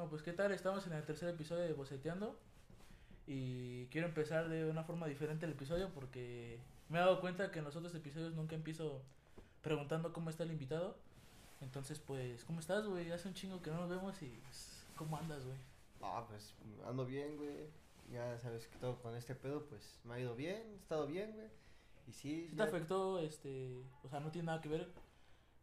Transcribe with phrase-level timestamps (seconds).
[0.00, 2.34] No, pues qué tal, estamos en el tercer episodio de Boceteando
[3.26, 6.58] y quiero empezar de una forma diferente el episodio porque
[6.88, 9.02] me he dado cuenta que en los otros episodios nunca empiezo
[9.60, 10.96] preguntando cómo está el invitado.
[11.60, 13.12] Entonces, pues, ¿cómo estás, güey?
[13.12, 15.58] Hace un chingo que no nos vemos y pues, ¿cómo andas, güey?
[16.00, 16.54] Ah, pues
[16.86, 17.66] ando bien, güey.
[18.10, 21.30] Ya sabes que todo con este pedo, pues me ha ido bien, he estado bien,
[21.34, 21.48] güey.
[22.08, 24.90] Y sí, ¿Sí te ya- afectó, este, o sea, no tiene nada que ver,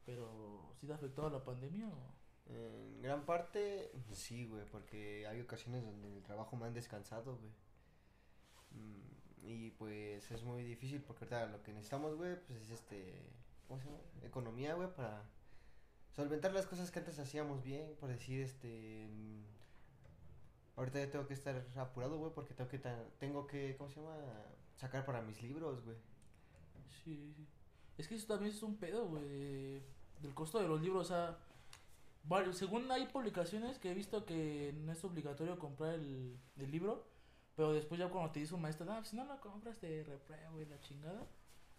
[0.06, 2.17] pero sí te afectó la pandemia o...
[2.50, 7.52] En gran parte, sí, güey, porque hay ocasiones donde el trabajo me han descansado, güey.
[8.72, 13.22] Mm, y pues es muy difícil porque ahorita lo que necesitamos, güey, pues es este,
[13.68, 14.00] ¿cómo se llama?
[14.24, 15.24] Economía, güey, para
[16.16, 19.44] solventar las cosas que antes hacíamos bien, por decir, este, mm,
[20.78, 22.80] ahorita ya tengo que estar apurado, güey, porque tengo que,
[23.20, 24.16] tengo que, ¿cómo se llama?
[24.78, 25.98] Sacar para mis libros, güey.
[27.04, 27.46] Sí, sí.
[27.98, 29.82] Es que eso también es un pedo, güey, de-
[30.22, 31.38] del costo de los libros, o sea,
[32.28, 37.08] varios, según hay publicaciones que he visto que no es obligatorio comprar el, el libro,
[37.56, 40.62] pero después ya cuando te dice un maestro, no, si no lo compras te repruebo
[40.62, 41.26] y la chingada.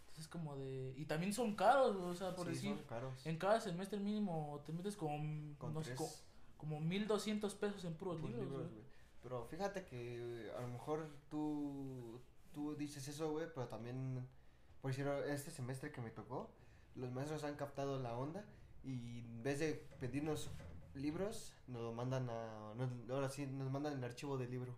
[0.00, 0.94] Entonces es como de...
[0.96, 3.26] Y también son caros, o sea, por Sí, decir, son caros.
[3.26, 6.10] en cada semestre mínimo te metes como, Con sé, tres co-
[6.56, 8.66] como 1200 pesos en puros libros, libros.
[9.22, 12.20] Pero fíjate que a lo mejor tú,
[12.52, 14.26] tú dices eso, güey, pero también,
[14.80, 16.50] por decir, este semestre que me tocó,
[16.96, 18.44] los maestros han captado la onda
[18.84, 20.50] y en vez de pedirnos
[20.94, 24.74] libros, nos lo mandan a, nos- ahora sí, nos mandan el archivo del libro.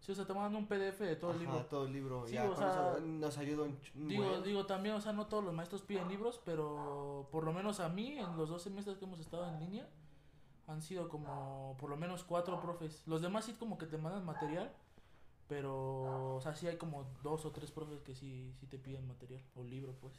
[0.00, 1.66] Sí, o sea, te mandan un PDF de todo el Ajá, libro.
[1.66, 4.42] todo el libro, Sí, ya, o sea, eso nos ayuda un Digo, buen.
[4.42, 7.88] digo también, o sea, no todos los maestros piden libros, pero por lo menos a
[7.90, 9.88] mí, en los dos semestres que hemos estado en línea,
[10.66, 13.02] han sido como por lo menos cuatro profes.
[13.06, 14.72] Los demás sí como que te mandan material,
[15.48, 19.06] pero, o sea, sí hay como dos o tres profes que sí, sí te piden
[19.06, 20.14] material, o libro, pues.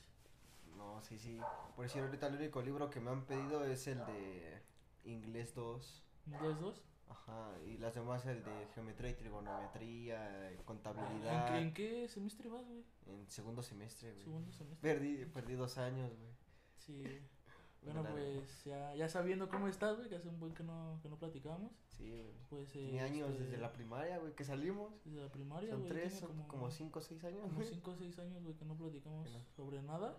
[0.78, 1.40] No, sí, sí.
[1.76, 4.62] Por decir, ahorita el único libro que me han pedido es el de
[5.06, 6.04] Inglés 2.
[6.28, 6.84] ¿Inglés dos?
[7.10, 11.48] Ajá, y las demás el de geometría y trigonometría, eh, ¿En, contabilidad.
[11.52, 12.84] qué- en qué semestre vas, güey?
[13.08, 14.24] En segundo semestre, güey.
[14.24, 14.80] Segundo semestre.
[14.82, 16.32] Perdí, perdí dos años, güey.
[16.78, 17.04] Sí.
[17.84, 21.10] Bueno, pues ya, ya sabiendo cómo estás, güey, que hace un buen que no, que
[21.10, 22.32] no platicamos, Sí, güey.
[22.48, 22.72] pues...
[22.74, 24.94] Tenía años este, desde la primaria, güey, que salimos.
[25.04, 27.68] Desde la primaria, Son güey, tres, son como, cinco o seis años, como güey.
[27.68, 29.40] 5 o 6 años, güey, que no platicamos no.
[29.56, 30.16] sobre nada.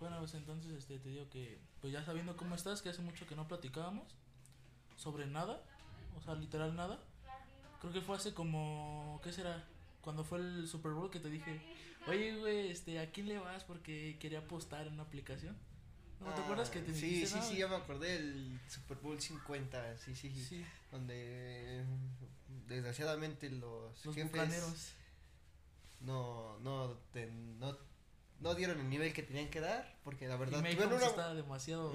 [0.00, 3.26] Bueno, pues entonces este, te digo que, pues ya sabiendo cómo estás, que hace mucho
[3.26, 4.14] que no platicábamos
[4.96, 5.62] sobre nada,
[6.18, 6.98] o sea, literal nada.
[7.80, 9.64] Creo que fue hace como, ¿qué será?
[10.02, 11.60] Cuando fue el Super Bowl que te dije,
[12.06, 13.64] oye, güey, este, ¿a quién le vas?
[13.64, 15.56] Porque quería apostar en una aplicación.
[16.20, 18.58] ¿No te Ah, acuerdas que te Sí, dijiste, sí, "No, sí, ya me acordé del
[18.68, 20.64] Super Bowl 50, sí, sí, sí.
[20.90, 21.84] Donde
[22.66, 24.94] desgraciadamente los, los jefes
[26.00, 27.76] no, no, te- no,
[28.44, 31.06] no dieron el nivel que tenían que dar, porque la Y verdad tuvieron una...
[31.06, 31.92] está demasiado.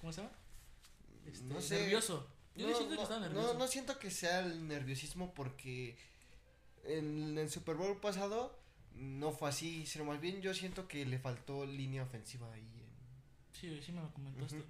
[0.00, 0.34] ¿cómo se llama?
[1.26, 1.80] Este, No sé.
[1.80, 2.26] Nervioso.
[2.54, 3.54] Yo no, siento que no, está no, nervioso.
[3.58, 5.96] no siento que sea el nerviosismo porque
[6.84, 8.58] en el Super Bowl pasado
[8.94, 12.60] no fue así, sino más bien yo siento que le faltó línea ofensiva ahí.
[12.62, 12.88] en-
[13.52, 14.62] Sí, sí me lo comentaste.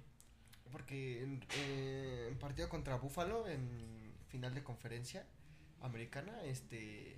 [0.71, 5.25] Porque en, eh, en partido contra Buffalo, en final de conferencia
[5.81, 7.15] americana, este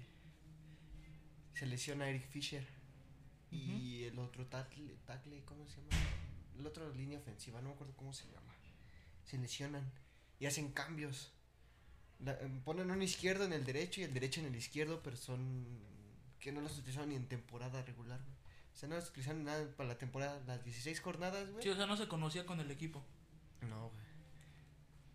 [1.53, 2.66] se lesiona Eric Fisher
[3.52, 5.98] y el otro tackle, tackle, ¿cómo se llama?
[6.58, 8.54] El otro línea ofensiva, no me acuerdo cómo se llama.
[9.26, 9.92] Se lesionan
[10.40, 11.32] y hacen cambios.
[12.20, 15.18] La- em, ponen un izquierdo en el derecho y el derecho en el izquierdo, pero
[15.18, 15.66] son
[16.40, 18.36] que no los utilizaron ni en temporada regular, güey.
[18.74, 21.62] O sea, no los utilizaron nada para la temporada, las 16 jornadas, güey.
[21.64, 23.04] Sí, o sea, no se conocía con el equipo.
[23.70, 24.04] No, güey.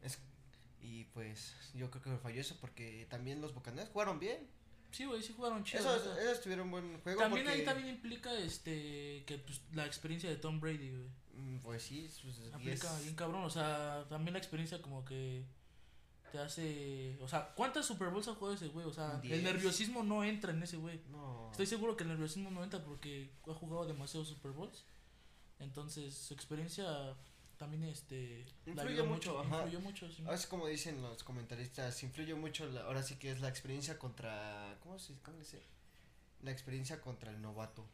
[0.02, 0.18] Es,
[0.80, 4.46] y pues yo creo que me falló eso porque también los Bucaneros jugaron bien.
[4.92, 5.80] Sí, güey, sí jugaron chido.
[5.80, 7.20] Esos, esos tuvieron buen juego.
[7.20, 11.08] también porque, ahí también implica este que pues, la experiencia de Tom Brady, güey.
[11.34, 13.02] mm, Pues sí, sus Aplica 10.
[13.02, 15.44] bien cabrón, o sea, también la experiencia como que
[16.32, 18.86] te hace, o sea, ¿cuántas Super Bowls ha jugado ese güey?
[18.86, 19.34] O sea, Diez.
[19.34, 21.00] el nerviosismo no entra en ese güey.
[21.10, 21.48] No.
[21.50, 24.84] Estoy seguro que el nerviosismo no entra porque ha jugado demasiados Super Bowls.
[25.58, 27.14] Entonces, su experiencia
[27.58, 29.56] también este Influye mucho, ajá.
[29.64, 30.24] influyó mucho, sí.
[30.30, 34.76] Es como dicen los comentaristas, influye mucho, la- ahora sí que es la experiencia contra,
[34.82, 35.62] ¿cómo se cómo dice?
[36.42, 37.84] La experiencia contra el novato,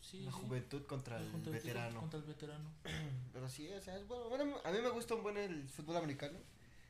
[0.00, 0.38] Sí, la sí.
[0.40, 2.00] juventud contra el veterano.
[2.00, 2.70] Contra el veterano.
[3.32, 5.96] Pero sí, o sea, es bueno, bueno, a mí me gusta un buen el fútbol
[5.96, 6.38] americano.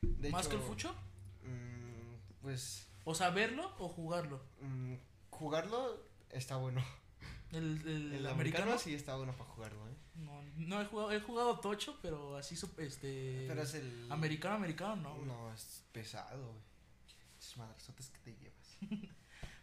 [0.01, 0.93] De ¿Más que hecho, el fucho?
[1.43, 4.41] mm, pues O sea, verlo o jugarlo.
[4.61, 4.95] mm,
[5.29, 6.01] jugarlo
[6.31, 6.83] está bueno.
[7.51, 8.29] El, el, El, americano.
[8.31, 9.93] americano, sí está bueno para jugarlo, ¿eh?
[10.15, 14.95] No, no he jugado, he jugado tocho, pero así este Pero es el americano americano
[14.95, 15.15] no.
[15.15, 15.25] güey.
[15.25, 16.61] No, es pesado, güey.
[17.57, 18.77] Madresotes que te llevas.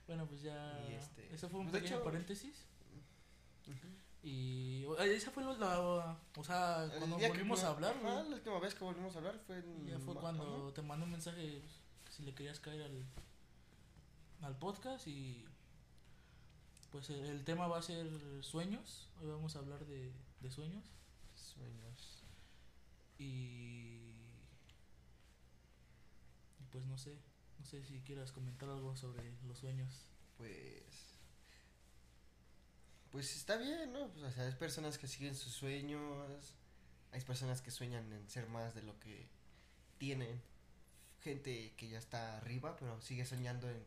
[0.06, 2.64] Bueno, pues ya Y este, eso fue un pues, pequeño hecho- paréntesis.
[4.22, 8.28] Y o- esa fue la, o sea, cuando que volvimos no- a hablar, ajá, güey.
[8.30, 10.74] la última vez que volvimos a hablar fue en Ya fue cuando ajá.
[10.74, 11.62] te mandé un mensaje
[12.02, 13.04] pues, si le querías caer al,
[14.42, 15.44] al podcast y
[16.90, 18.08] pues el, el tema va a ser
[18.42, 19.08] sueños.
[19.20, 20.84] Hoy vamos a hablar de, de sueños
[21.34, 22.24] Sueños.
[23.18, 24.12] y,
[26.70, 27.18] pues no sé,
[27.58, 30.06] no sé si quieras comentar algo sobre los sueños.
[30.36, 31.16] Pues.
[33.10, 34.08] Pues está bien, ¿no?
[34.12, 36.54] Pues, o sea, hay personas que siguen sus sueños.
[37.12, 39.28] Hay personas que sueñan en ser más de lo que
[39.98, 40.40] tienen.
[41.20, 43.84] Gente que ya está arriba, pero sigue soñando en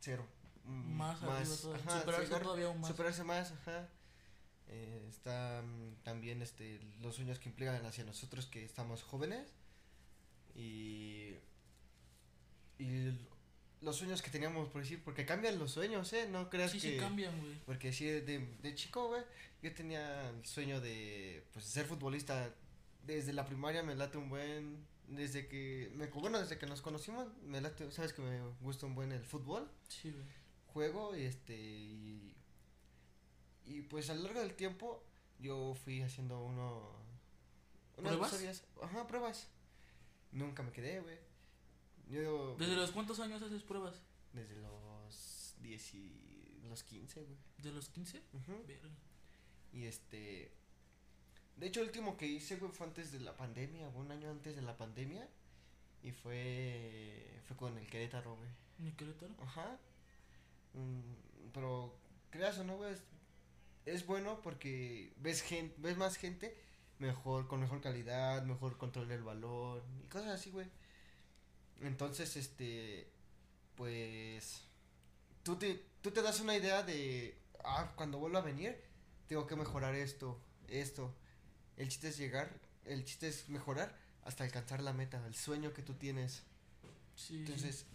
[0.00, 0.20] ser
[0.64, 2.90] Más, arriba, todavía, ajá, superarse todavía aún más.
[2.90, 3.88] Superarse más, ajá.
[5.08, 9.52] Están también este, los sueños que implican hacia nosotros que estamos jóvenes.
[10.54, 11.34] Y.
[12.78, 13.12] Y
[13.80, 16.28] los sueños que teníamos por decir, porque cambian los sueños, ¿eh?
[16.30, 16.94] No creas sí, que.
[16.94, 17.54] sí cambian, güey.
[17.64, 19.22] Porque sí, de, de chico, güey,
[19.62, 22.54] yo tenía el sueño de, pues, ser futbolista.
[23.04, 27.28] Desde la primaria me late un buen, desde que, me, bueno, desde que nos conocimos,
[27.44, 30.24] me late, sabes que me gusta un buen el fútbol, Sí, güey.
[30.72, 32.34] juego, y este, y,
[33.66, 35.02] y pues a lo largo del tiempo,
[35.38, 36.90] yo fui haciendo uno,
[37.96, 38.32] unas ¿Pruebas?
[38.32, 39.48] historias- ajá, pruebas,
[40.32, 41.18] nunca me quedé, güey,
[42.08, 44.00] yo, ¿Desde los cuántos años haces pruebas?
[44.32, 47.36] desde los 10 y los 15, güey.
[47.58, 48.22] ¿De los 15?
[48.34, 48.64] Ujú.
[48.66, 48.88] Verga.
[49.72, 50.52] Y este.
[51.56, 54.54] De hecho, el último que hice, güey, fue antes de la pandemia, un año antes
[54.56, 55.26] de la pandemia.
[56.02, 57.40] Y fue.
[57.46, 58.48] Fue con el Querétaro, güey.
[58.80, 59.34] ¿En Querétaro?
[59.42, 59.78] Ajá.
[60.74, 61.96] Mm, pero,
[62.30, 62.94] creas o no, güey,
[63.86, 66.56] es, bueno porque ves, gen, ves más gente
[66.98, 70.66] mejor, con mejor calidad, mejor control del balón y cosas así, güey.
[71.80, 73.08] Entonces, este.
[73.76, 74.62] Pues.
[75.42, 77.38] Tú te, tú te das una idea de.
[77.64, 78.80] Ah, cuando vuelva a venir,
[79.26, 81.14] tengo que mejorar esto, esto.
[81.76, 82.50] El chiste es llegar,
[82.84, 86.42] el chiste es mejorar hasta alcanzar la meta, el sueño que tú tienes.
[87.16, 87.36] Sí.
[87.36, 87.86] Entonces,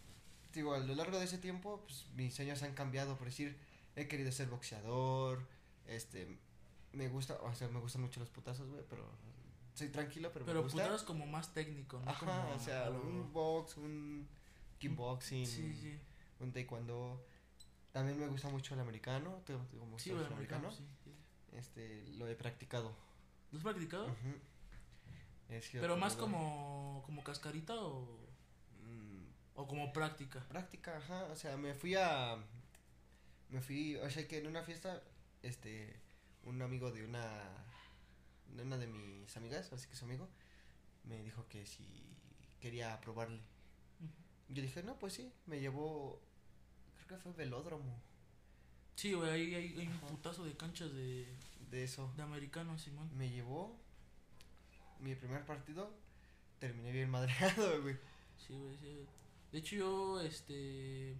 [0.53, 3.17] digo, a lo largo de ese tiempo, pues mis sueños han cambiado.
[3.17, 3.57] Por decir,
[3.95, 5.47] he querido ser boxeador.
[5.87, 6.37] Este,
[6.93, 9.05] me gusta, o sea, me gustan mucho los putazos, güey, pero
[9.73, 10.77] soy tranquilo, pero, Pero me gusta.
[10.83, 12.09] putados como más técnico, ¿no?
[12.11, 14.27] Ajá, Como o sea, un box, un
[14.79, 15.99] kickboxing, Sí, sí.
[16.39, 17.25] un taekwondo.
[17.91, 20.83] También me gusta mucho el americano, te- te- como Sí, el americano, sí.
[21.53, 22.95] Este, lo he practicado.
[23.51, 24.07] ¿Lo has practicado?
[25.61, 28.07] Sido Pero más como, como cascarita o,
[28.85, 29.25] Mm,
[29.55, 30.39] o como práctica.
[30.47, 32.37] práctica, ajá, o sea, me fui a
[33.49, 35.03] me fui, o sea, que en una fiesta
[35.43, 35.99] este
[36.43, 37.65] un amigo de una
[38.55, 40.27] de una de mis amigas, así que su amigo,
[41.03, 41.85] me dijo que si
[42.59, 43.41] quería probarle.
[44.49, 46.21] Yo dije, "No, pues sí." Me llevó
[46.95, 48.01] creo que fue velódromo
[48.95, 51.25] Sí, güey, ahí hay, hay un putazo de canchas de,
[51.71, 52.11] de eso.
[52.15, 53.09] de americano, Simón.
[53.17, 53.75] Me llevó
[54.99, 55.91] mi primer partido,
[56.59, 57.97] terminé bien madreado, güey.
[58.37, 59.05] Sí, güey, sí.
[59.51, 61.15] De hecho, yo, este.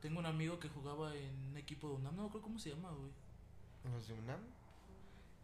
[0.00, 2.90] Tengo un amigo que jugaba en un equipo de UNAM, no creo cómo se llama,
[2.90, 3.10] güey.
[3.92, 4.40] Los de UNAM.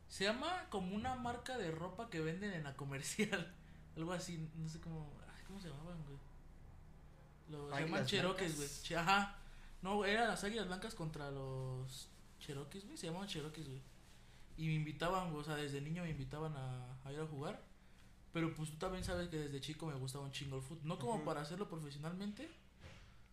[0.09, 3.55] Se llama como una marca de ropa que venden en la comercial.
[3.97, 5.13] Algo así, no sé cómo.
[5.35, 6.19] Ay, ¿Cómo se llamaban, güey?
[7.49, 8.99] Los, se llaman Cherokees, güey.
[8.99, 9.37] Ajá.
[9.83, 12.09] No, eran las águilas blancas contra los
[12.39, 12.97] Cherokees, güey.
[12.97, 13.83] Se llamaban Cherokees, güey.
[14.57, 17.63] Y me invitaban, güey, o sea, desde niño me invitaban a, a ir a jugar.
[18.33, 20.87] Pero pues tú también sabes que desde chico me gustaba un chingo el fútbol.
[20.87, 22.49] No como para hacerlo profesionalmente,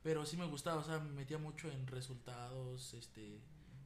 [0.02, 3.40] pero sí me gustaba, o sea, me metía mucho en resultados, este,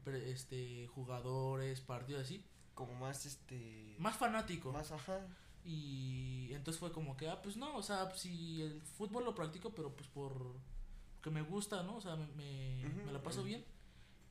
[0.07, 2.43] este, jugadores, partidos así.
[2.73, 4.71] Como más este Más fanático.
[4.71, 5.27] más ajá.
[5.63, 9.71] Y entonces fue como que, ah, pues no, o sea, si el fútbol lo practico,
[9.75, 10.55] pero pues por
[11.21, 11.97] que me gusta, ¿no?
[11.97, 12.25] O sea, me,
[13.05, 13.63] me, la paso bien.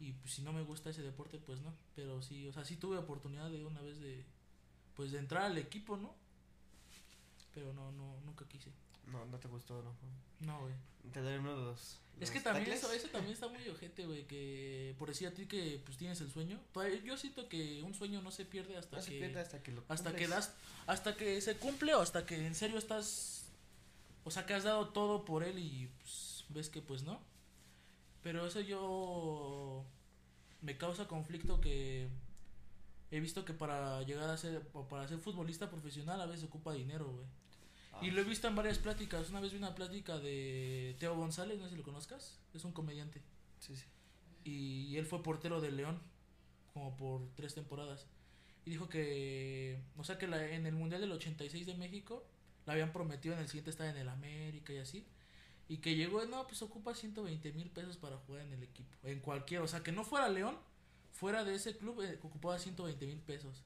[0.00, 1.72] Y pues si no me gusta ese deporte, pues no.
[1.94, 4.24] Pero sí, o sea, sí tuve oportunidad de una vez de,
[4.94, 6.14] pues de entrar al equipo, ¿no?
[7.54, 8.72] Pero no, no, nunca quise.
[9.11, 9.95] No, no te gustó, no.
[10.40, 10.75] No, güey.
[11.12, 11.99] Te daré uno de los.
[12.21, 12.85] Es que también tacles.
[12.85, 16.21] eso, eso también está muy ojete, güey, que por decir a ti que pues tienes
[16.21, 16.61] el sueño.
[17.05, 19.73] Yo siento que un sueño no se pierde hasta No se que pierde hasta que
[19.73, 20.55] lo hasta que das
[20.87, 23.47] hasta que se cumple o hasta que en serio estás
[24.25, 27.21] o sea que has dado todo por él y pues, ves que pues no
[28.23, 29.85] pero eso yo
[30.61, 32.09] me causa conflicto que
[33.11, 36.75] he visto que para llegar a ser o para ser futbolista profesional a veces ocupa
[36.75, 37.26] dinero güey
[37.92, 39.30] Ah, y lo he visto en varias pláticas.
[39.30, 42.38] Una vez vi una plática de Teo González no sé si lo conozcas.
[42.54, 43.23] Es un comediante.
[43.59, 43.85] Sí, sí.
[44.42, 46.00] y él fue portero del León
[46.73, 48.06] como por tres temporadas.
[48.64, 52.25] Y dijo que o sea que la- en el mundial del 86 de México
[52.66, 55.06] le habían prometido en el siguiente estar en el América y así.
[55.68, 59.20] Y que llegó no pues ocupa 120 mil pesos para jugar en el equipo en
[59.20, 60.56] cualquier o sea que no fuera León
[61.12, 63.62] fuera de ese club eh, ocupaba 120 mil pesos.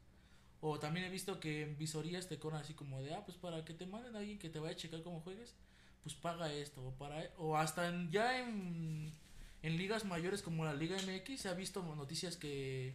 [0.67, 3.65] O también he visto que en visorías te cobran así como de, ah, pues para
[3.67, 5.55] que te manden a alguien que te vaya a checar cómo juegues,
[6.03, 6.83] pues paga esto.
[6.87, 9.13] O, para, o hasta en- ya en,
[9.63, 12.95] en ligas mayores como la Liga MX se ha visto noticias que,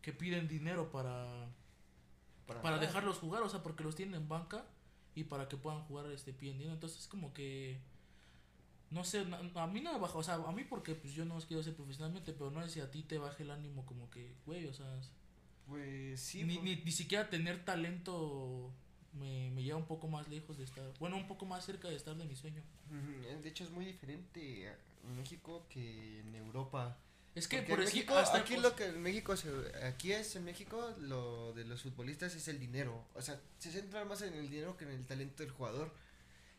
[0.00, 1.46] que piden dinero para,
[2.62, 4.64] para dejarlos jugar, o sea, porque los tienen en banca
[5.14, 6.74] y para que puedan jugar este piden dinero.
[6.74, 7.78] Entonces es como que
[8.90, 11.36] no sé, a mí no me baja, o sea, a mí porque pues yo no
[11.40, 14.34] quiero ser profesionalmente, pero no sé si a ti te baje el ánimo como que,
[14.46, 14.86] güey, o sea,
[15.68, 16.44] Pues sí.
[16.44, 18.70] ni, pues, ni, ni siquiera tener talento
[19.12, 21.96] me, me lleva un poco más lejos de estar, bueno, un poco más cerca de
[21.96, 22.62] estar de mi sueño.
[22.90, 26.96] ujú, De hecho es muy diferente en México que en Europa.
[27.34, 29.48] Es que Porque por en México, hasta aquí lo que en México se,
[29.84, 34.04] aquí es en México lo de los futbolistas es el dinero, o sea, se centra
[34.04, 35.92] más en el dinero que en el talento del jugador.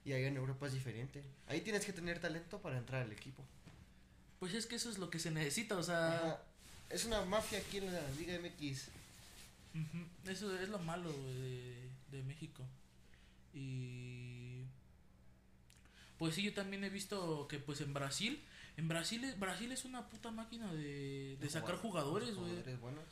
[0.06, 1.24] Y ahí en Europa es diferente.
[1.48, 3.44] Ahí tienes que tener talento para entrar al equipo.
[4.40, 6.44] pues es que eso es lo que se necesita, o sea, Ajá.
[6.96, 8.88] Es una mafia aquí en la Liga MX.
[10.28, 12.64] Eso es lo malo de, de México.
[13.54, 14.62] Y
[16.18, 18.42] pues sí, yo también he visto que pues en Brasil,
[18.78, 22.52] en Brasil es- Brasil es una puta máquina de, de sacar jugadores, güey.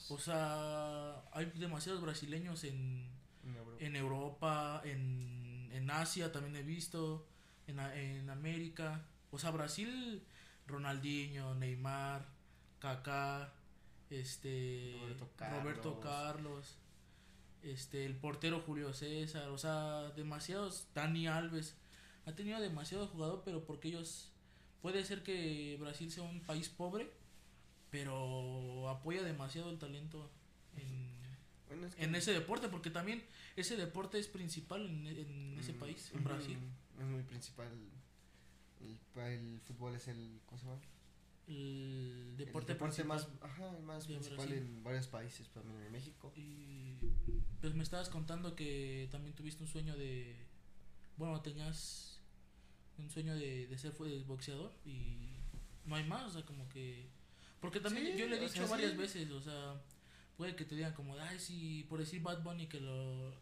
[0.09, 3.09] O sea, hay demasiados brasileños en,
[3.43, 3.77] en Europa.
[3.85, 7.27] en Europa, en, en Asia también he visto,
[7.67, 9.01] en, en América.
[9.31, 10.23] O sea, Brasil,
[10.67, 12.25] Ronaldinho, Neymar,
[12.79, 13.51] Kaká,
[14.19, 15.29] este Roberto
[15.61, 16.77] Roberto Carlos.
[17.61, 21.75] Este el portero Julio César, o sea, demasiados, Dani Alves.
[22.25, 24.31] Ha tenido demasiado jugador, pero porque ellos
[24.81, 27.09] puede ser que Brasil sea un país pobre,
[27.89, 30.29] pero apoya demasiado el talento
[30.77, 31.13] en
[31.67, 33.23] Bueno, es que- en ese deporte, porque también
[33.55, 36.57] ese deporte es principal en, en ese Mm, país, en Brasil.
[36.99, 37.67] Es muy principal.
[38.81, 40.41] El, el fútbol es el.
[40.45, 40.81] ¿Cómo se llama?
[41.47, 44.57] El deporte, el deporte más, ajá, más principal Brasil.
[44.57, 46.31] en varios países, también en México.
[46.35, 46.95] Y
[47.61, 50.35] pues me estabas contando que también tuviste un sueño de.
[51.17, 52.21] Bueno, tenías
[52.97, 55.35] un sueño de, de ser fue boxeador y
[55.85, 57.09] no hay más, o sea, como que.
[57.59, 58.97] Porque también Sí, yo le he dicho sea, varias sí.
[58.97, 59.81] veces, o sea,
[60.37, 63.33] puede que te digan como, ay, sí, por decir Bad Bunny que lo,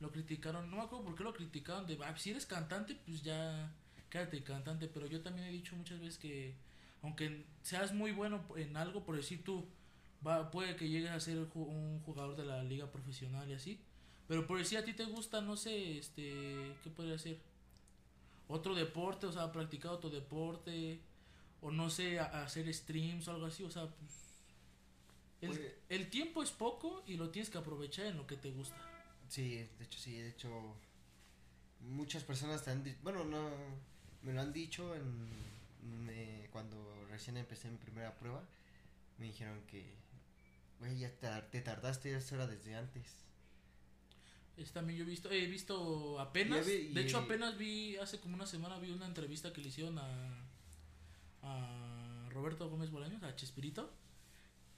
[0.00, 3.22] lo criticaron, no me acuerdo por qué lo criticaron, de, ah, si eres cantante, pues
[3.22, 3.74] ya
[4.10, 6.54] quédate cantante, pero yo también he dicho muchas veces que,
[7.02, 9.66] aunque seas muy bueno en algo, por decir tú,
[10.26, 13.80] va, puede que llegues a ser un jugador de la liga profesional y así,
[14.26, 17.38] pero por decir a ti te gusta, no sé, este, ¿qué podría ser?
[18.48, 21.00] Otro deporte, o sea, practicar otro deporte,
[21.60, 24.12] o no sé, a- hacer streams o algo así, o sea, pues,
[25.40, 28.50] el, Pues- el tiempo es poco y lo tienes que aprovechar en lo que te
[28.50, 28.76] gusta.
[29.28, 30.48] Sí, de hecho, sí, de hecho.
[31.80, 32.98] Muchas personas te han dicho.
[33.02, 33.50] Bueno, no.
[34.22, 35.28] Me lo han dicho en.
[35.82, 38.42] Me- cuando recién empecé mi primera prueba.
[39.18, 39.96] Me dijeron que.
[40.78, 43.04] Güey, ya te, te tardaste, eso era desde antes.
[44.56, 48.34] Es también yo he visto, he visto apenas, Ya de hecho apenas vi, hace como
[48.34, 50.44] una semana vi una entrevista que le hicieron a,
[51.42, 53.92] a Roberto Gómez Bolaños, a Chespirito,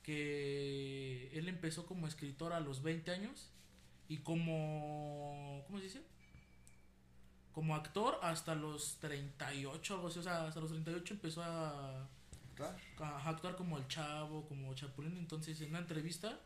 [0.02, 3.48] que él empezó como escritor a los 20 años
[4.08, 6.02] y como, ¿cómo se dice?
[7.52, 12.08] Como actor hasta los 38, algo así, o sea, hasta los 38 empezó a,
[13.24, 15.16] actuar como el chavo, como Chapulín.
[15.16, 16.38] Entonces, en una entrevista,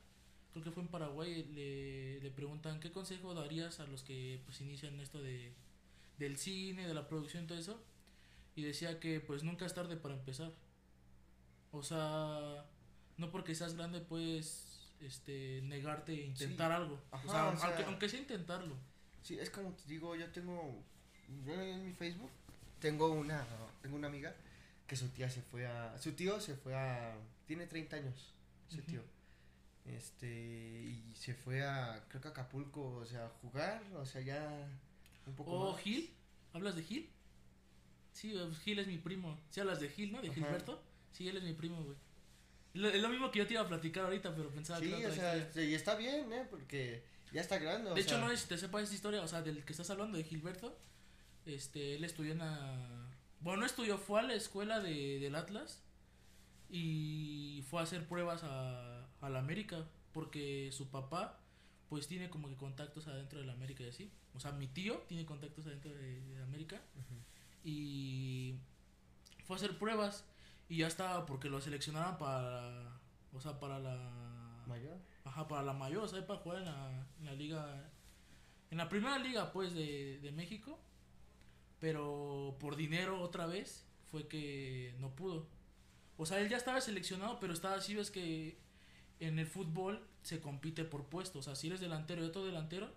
[0.52, 4.60] creo que fue en Paraguay, le, le preguntan qué consejo darías a los que pues
[4.60, 5.52] inician esto de
[6.18, 7.82] del cine, de la producción, todo eso.
[8.54, 10.52] Y decía que pues nunca es tarde para empezar.
[11.72, 12.64] O sea,
[13.16, 17.00] no porque seas grande puedes este negarte a intentar algo.
[17.10, 18.76] Ajá, o sea, o sea- aunque, aunque sea intentarlo.
[19.22, 20.84] Sí, es como te digo, yo tengo.
[21.46, 22.30] Yo en mi Facebook
[22.80, 23.44] tengo una,
[23.82, 24.34] tengo una amiga
[24.86, 25.96] que su tía se fue a.
[25.98, 27.16] Su tío se fue a.
[27.46, 28.32] Tiene 30 años,
[28.70, 28.90] ese Ujú.
[28.90, 29.02] tío.
[29.86, 30.26] Este.
[30.28, 32.04] Y se fue a.
[32.08, 34.68] Creo que a Acapulco, o sea, a jugar, o sea, ya.
[35.26, 35.50] Un poco.
[35.52, 35.80] ¿O más.
[35.82, 36.12] Gil?
[36.52, 37.10] ¿Hablas de Gil?
[38.12, 39.38] Sí, pues, Gil es mi primo.
[39.50, 40.20] ¿Sí hablas de Gil, no?
[40.22, 40.34] ¿De Ajá.
[40.34, 40.82] Gilberto?
[41.12, 41.96] Sí, él es mi primo, güey.
[42.74, 45.00] Lo- Es lo mismo que yo te iba a platicar ahorita, pero pensaba Sí, que
[45.00, 45.68] era o sea, historia.
[45.70, 46.46] y está bien, ¿eh?
[46.50, 47.90] Porque ya está grande.
[47.90, 49.72] o De hecho, sea, no es si te sepas esta historia, o sea, del que
[49.72, 50.76] estás hablando, de Gilberto.
[51.46, 53.10] Este, él estudió en la...
[53.40, 55.82] Bueno, no estudió, fue a la escuela de, del Atlas
[56.70, 61.38] y fue a hacer pruebas a, a la América porque su papá
[61.88, 64.10] pues tiene como que contactos adentro de la América y así.
[64.34, 66.80] O sea, mi tío tiene contactos adentro de, de América
[67.62, 68.54] y
[69.44, 70.24] fue a hacer pruebas
[70.68, 72.98] y ya estaba porque lo seleccionaron para
[73.32, 74.98] o sea para la Mayor.
[75.24, 77.90] ajá para la mayor o sea para jugar en la, en la liga
[78.70, 80.78] en la primera liga pues de, de México
[81.84, 85.46] pero por dinero otra vez fue que no pudo
[86.16, 88.56] o sea él ya estaba seleccionado pero estaba así ves que
[89.20, 91.36] en el fútbol se compite por puestos.
[91.36, 92.90] O sea, si eres delantero y otro delantero,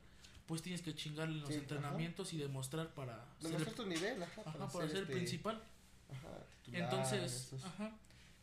[0.45, 1.61] pues tienes que chingarle en los Sí, ajá.
[1.63, 4.41] entrenamientos y demostrar para ser, Demostrar tu nivel, ajá.
[4.45, 5.61] ajá, para ser el este, principal.
[6.09, 7.91] Ajá, titular, Entonces, esos- ajá.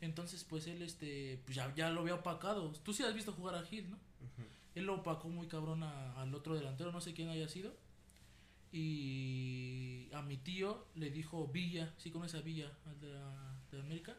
[0.01, 2.71] Entonces, pues él este pues ya, ya lo había opacado.
[2.83, 3.97] Tú sí has visto jugar a Gil, ¿no?
[4.75, 7.73] Él lo opacó muy cabrón a- al otro delantero, no sé quién haya sido.
[8.77, 14.17] Y a mi tío le dijo Villa, sí conoce a Villa, de, América.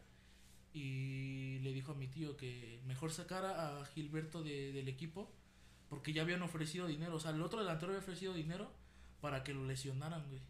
[0.72, 5.30] Y le dijo a mi tío que mejor sacara a Gilberto de- del equipo
[5.90, 7.16] porque ya habían ofrecido dinero.
[7.16, 8.70] O sea, el otro delantero había ofrecido dinero
[9.20, 10.40] para que lo lesionaran, güey.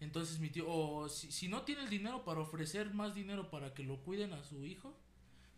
[0.00, 3.74] Entonces mi tío, o si, si no tiene el dinero para ofrecer más dinero para
[3.74, 4.94] que lo cuiden a su hijo,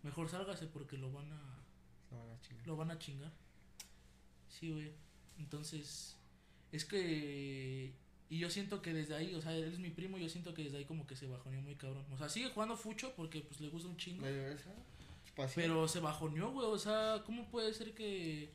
[0.02, 1.62] mejor sálgase porque lo van a,
[2.08, 2.66] Se van a chingar.
[2.66, 3.32] lo van a chingar.
[4.48, 4.92] Sí, güey.
[5.38, 6.16] Entonces,
[6.72, 7.92] es que.
[8.28, 10.62] Y yo siento que desde ahí, o sea, él es mi primo, yo siento que
[10.62, 12.04] desde ahí como que se bajoneó muy cabrón.
[12.12, 14.24] O sea, sigue jugando fucho porque pues le gusta un chingo.
[15.54, 16.66] Pero se bajoneó, güey.
[16.66, 18.52] O sea, ¿cómo puede ser que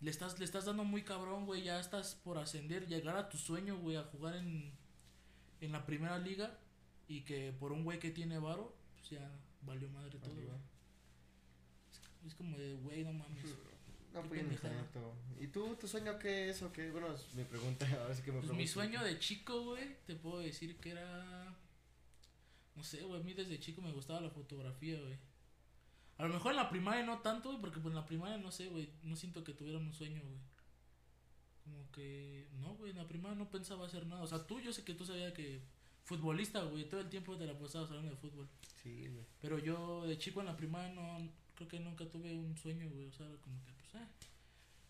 [0.00, 1.62] le estás, le estás dando muy cabrón, güey?
[1.62, 4.72] Ya estás por ascender, llegar a tu sueño, güey, a jugar en,
[5.62, 6.58] en la primera liga.
[7.06, 9.30] Y que por un güey que tiene varo, pues ya
[9.62, 10.48] valió madre todo, güey.
[12.26, 13.54] Es como de, güey, no mames.
[14.12, 14.74] No, pues pendejada.
[14.74, 15.14] exacto.
[15.38, 16.90] ¿Y tú, tu sueño qué es o qué?
[16.90, 20.14] Bueno, es mi pregunta, ahora sí que me Pues mi sueño de chico, güey, te
[20.14, 21.56] puedo decir que era.
[22.74, 25.18] No sé, güey, a mí desde chico me gustaba la fotografía, güey.
[26.18, 28.50] A lo mejor en la primaria no tanto, güey, porque pues en la primaria no
[28.50, 30.38] sé, güey, no siento que tuviera un sueño, güey.
[31.62, 34.22] Como que, no, güey, en la primaria no pensaba hacer nada.
[34.22, 35.62] O sea, tú, yo sé que tú sabías que
[36.04, 38.48] futbolista, güey, todo el tiempo te la pasabas hablando de fútbol.
[38.82, 39.24] Sí, güey.
[39.40, 43.06] Pero yo de chico en la primaria no, creo que nunca tuve un sueño, güey,
[43.06, 43.77] o sea, como que.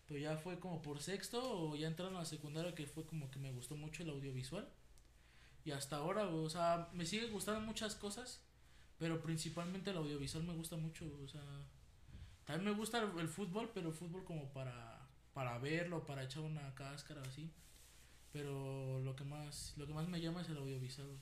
[0.09, 3.29] Pero ya fue como por sexto o ya entraron a la secundaria que fue como
[3.29, 4.67] que me gustó mucho el audiovisual.
[5.63, 8.41] Y hasta ahora, o sea, me sigue gustando muchas cosas,
[8.97, 11.43] pero principalmente el audiovisual me gusta mucho, o sea,
[12.45, 16.73] también me gusta el, fútbol, pero el fútbol como para, para verlo, para echar una
[16.73, 17.53] cáscara así.
[18.31, 21.19] Pero lo que más, lo que más me llama es el audiovisual.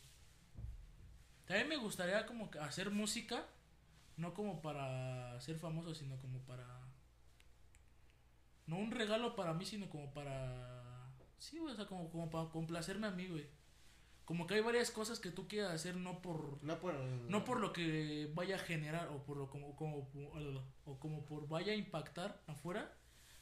[1.45, 3.45] También me gustaría como hacer música,
[4.15, 6.65] no como para ser famoso, sino como para
[8.67, 12.49] no un regalo para mí, sino como para sí, güey, o sea, como como para
[12.49, 13.47] complacerme a mí, güey.
[14.25, 16.93] Como que hay varias cosas que tú quieras hacer no por No por...
[16.95, 20.10] no por lo que vaya a generar o por lo como como
[20.86, 22.93] o como por vaya a impactar afuera,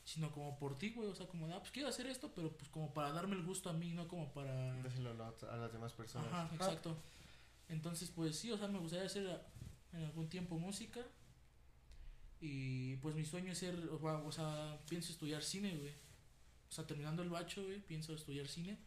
[0.03, 2.55] sino como por ti, güey, o sea, como de, ah, pues quiero hacer esto, pero
[2.55, 5.57] pues como para darme el gusto a mí, no como para Dárselo a, la- a
[5.57, 6.27] las demás personas.
[6.31, 6.95] Ajá, Ah, exacto.
[7.67, 9.41] Entonces, pues sí, o sea, me gustaría hacer ah,
[9.97, 11.01] en algún tiempo música.
[12.41, 15.93] Y pues mi sueño es ser, o, sea, o sea, pienso estudiar cine, güey.
[16.69, 18.77] O sea, terminando el bacho, güey, pienso estudiar cine.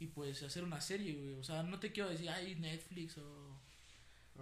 [0.00, 1.34] Y pues hacer una serie, güey.
[1.34, 3.58] O sea, no te quiero decir, ay, Netflix o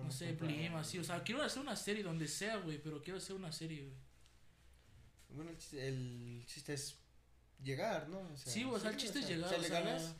[0.02, 0.98] no sé, Blim, así.
[0.98, 3.96] O sea, quiero hacer una serie donde sea, güey, pero quiero hacer una serie, güey.
[5.30, 6.96] Bueno, el chiste, el chiste es
[7.62, 8.20] llegar, ¿no?
[8.20, 9.54] O sea, Sí, o sea, el chiste es llegar.
[9.54, 10.14] o sea, ganas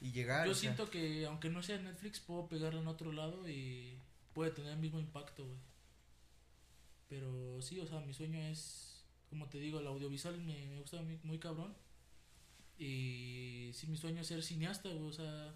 [0.00, 0.46] y llegar.
[0.46, 3.98] Yo siento que aunque no sea Netflix, puedo pegarla en otro lado y
[4.34, 5.58] puede tener el mismo impacto, güey.
[7.12, 11.02] Pero sí, o sea, mi sueño es, como te digo, el audiovisual me, me gusta
[11.02, 11.74] muy, muy cabrón.
[12.78, 15.54] Y sí, mi sueño es ser cineasta, güey, o sea,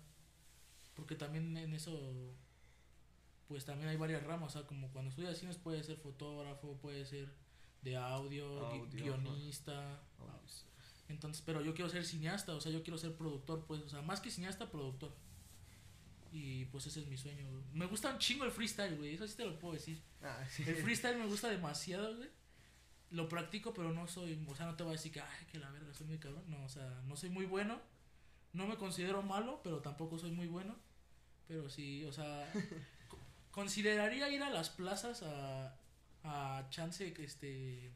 [0.95, 2.35] porque también en eso,
[3.49, 7.07] pues también hay varias ramas, o sea, como cuando estudias cines puede ser fotógrafo, puede
[7.07, 7.33] ser
[7.81, 9.99] de audio, guionista,
[11.09, 14.03] entonces, pero yo quiero ser cineasta, o sea, yo quiero ser productor, pues, o sea,
[14.03, 15.11] más que cineasta, productor.
[16.33, 17.65] Y pues ese es mi sueño, güey.
[17.73, 20.01] Me gusta un chingo el freestyle, güey, eso sí te lo puedo decir.
[20.23, 20.65] Ah, sí.
[20.67, 22.29] El freestyle me gusta demasiado, güey.
[23.11, 25.59] Lo practico, pero no soy, o sea, no te voy a decir que, ay, que
[25.59, 26.43] la verga, soy muy cabrón.
[26.49, 27.81] No, o sea, no soy muy bueno.
[28.53, 30.75] No me considero malo, pero tampoco soy muy bueno.
[31.47, 32.51] Pero sí, o sea,
[33.09, 33.19] co-
[33.53, 35.79] consideraría ir a las plazas a,
[36.25, 37.93] a chance, este,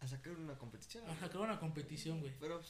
[0.00, 1.08] A sacar una competición.
[1.08, 2.32] a sacar una competición, güey.
[2.40, 2.60] Pero,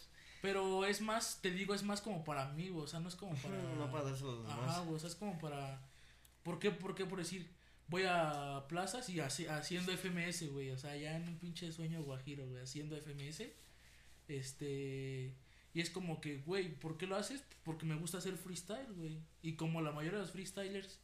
[0.43, 2.85] Pero es más, te digo, es más como para mí, güey.
[2.85, 3.57] O sea, no es como para.
[3.75, 4.69] no para dárselo a los demás.
[4.69, 4.97] Ajá, güey.
[4.97, 5.81] O sea, es como para.
[6.43, 6.71] ¿Por qué?
[6.71, 7.07] ¿Por qué?
[7.07, 7.49] Por decir,
[7.89, 10.71] voy a plazas y haci- haciendo FMS, güey.
[10.71, 12.63] O sea, ya en un pinche sueño guajiro, güey.
[12.63, 13.45] Haciendo FMS.
[14.29, 15.35] Este.
[15.73, 17.45] Y es como que, güey, ¿por qué lo haces?
[17.63, 19.21] Porque me gusta hacer freestyle, güey.
[19.43, 20.99] Y como la mayoría de los freestylers,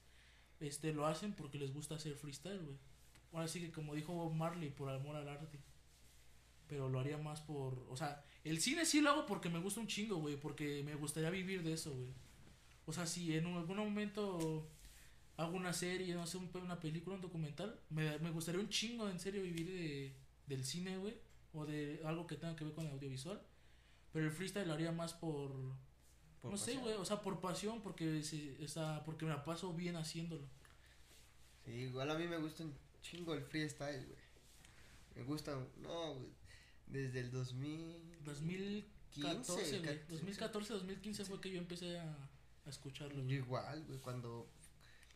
[0.58, 2.76] este, lo hacen porque les gusta hacer freestyle, güey.
[3.32, 5.60] Ahora sí que como dijo Bob Marley, por amor al arte.
[6.68, 9.80] Pero lo haría más por, o sea, el cine sí lo hago porque me gusta
[9.80, 12.12] un chingo, güey, porque me gustaría vivir de eso, güey.
[12.86, 14.68] O sea, si en algún momento
[15.36, 19.20] hago una serie, no sé, una película, un documental, me, me gustaría un chingo, en
[19.20, 20.14] serio, vivir de,
[20.46, 21.14] del cine, güey,
[21.52, 23.40] o de algo que tenga que ver con el audiovisual.
[24.12, 25.52] Pero el freestyle lo haría más por,
[26.40, 29.44] Por no sé, güey, o sea, por pasión, porque, se, o sea, porque me la
[29.44, 30.46] paso bien haciéndolo.
[31.64, 34.18] Sí, igual a mí me gusta un chingo el freestyle, güey.
[35.16, 36.30] Me gustan, no, güey,
[36.86, 38.18] desde el 2000...
[38.24, 40.00] 2014, güey.
[40.08, 42.16] 2014, 2015 fue que yo empecé a,
[42.64, 43.22] a escucharlo.
[43.24, 44.50] Yo igual, güey, cuando...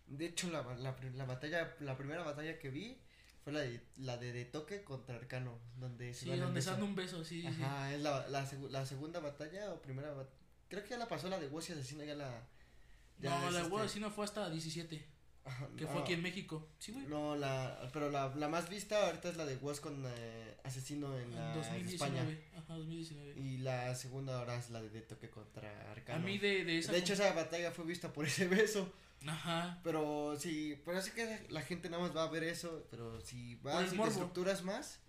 [0.07, 2.99] De hecho, la, la, la batalla, la primera batalla que vi
[3.43, 6.83] fue la de, la de, de toque contra Arcano, donde se Sí, donde se dan
[6.83, 7.47] un beso, sí.
[7.47, 10.37] Ajá, es la, la, la, segunda batalla o primera batalla.
[10.69, 12.47] Creo que ya la pasó la de Woz Asesino, ya la...
[13.19, 15.07] Ya no, la de Woz Asesino fue hasta 17.
[15.77, 16.69] Que fue aquí en México.
[16.79, 17.07] Sí, güey.
[17.07, 21.19] No, la, pero la, la más vista ahorita es la de Woz con eh, Asesino
[21.19, 21.95] en, la, 2019.
[21.95, 22.39] España.
[22.57, 23.41] Ajá, 2019.
[23.41, 26.23] Y la segunda ahora es la de, de toque contra Arcano.
[26.23, 26.93] A mí de, de esa...
[26.93, 28.93] De hecho, esa batalla fue vista por ese beso.
[29.27, 29.81] Ajá.
[29.85, 33.57] Pero sí, pero así que la gente nada más va a ver eso, pero si
[33.57, 35.01] vas y estructuras más,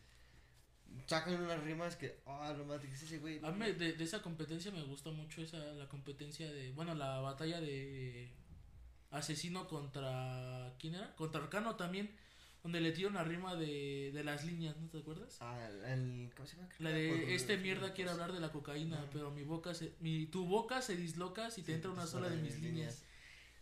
[1.07, 3.39] sacan unas rimas que, ah, no mames, ese güey.
[3.43, 7.19] A mí de, de, esa competencia me gusta mucho esa, la competencia de, bueno, la
[7.19, 8.29] batalla de
[9.11, 11.15] asesino contra, ¿quién era?
[11.15, 12.09] Contra Arcano también,
[12.63, 15.37] donde le tira una rima de, de las líneas, ¿no te acuerdas?
[15.41, 16.69] Ah, el, ¿cómo se llama?
[16.79, 20.45] La de, este mierda quiere hablar de la cocaína, pero mi boca se, mi, tu
[20.45, 23.03] boca se disloca si te entra una sola de mis líneas.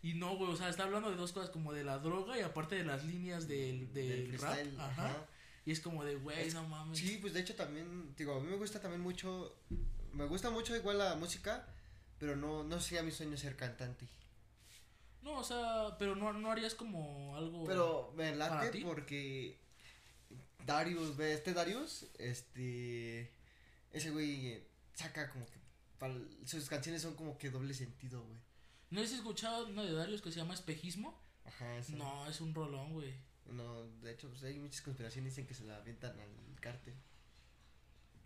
[0.02, 2.40] Y no, güey, o sea, está hablando de dos cosas como de la droga y
[2.40, 4.56] aparte de las líneas del, del, rap.
[4.78, 5.26] Ajá.
[5.66, 6.98] Y es como de, güey, no mames.
[6.98, 9.54] Sí, pues de hecho también, digo, a mí me gusta también mucho,
[10.12, 11.66] me gusta mucho igual la música,
[12.18, 14.08] pero no, no sería mi sueño ser cantante.
[15.22, 17.64] No, o sea, pero no, no harías como algo.
[17.64, 19.58] Pero me late porque
[20.64, 23.30] Darius, ve, este Darius, este,
[23.92, 24.62] ese güey
[24.94, 25.58] saca como que,
[25.98, 28.40] para, sus canciones son como que doble sentido, güey.
[28.90, 31.20] ¿No has escuchado uno de Darius que se llama Espejismo?
[31.44, 31.96] Ajá, eso.
[31.96, 33.14] No, es un rolón, güey.
[33.46, 36.94] No, de hecho, pues hay muchas conspiraciones dicen que se la avientan al cártel.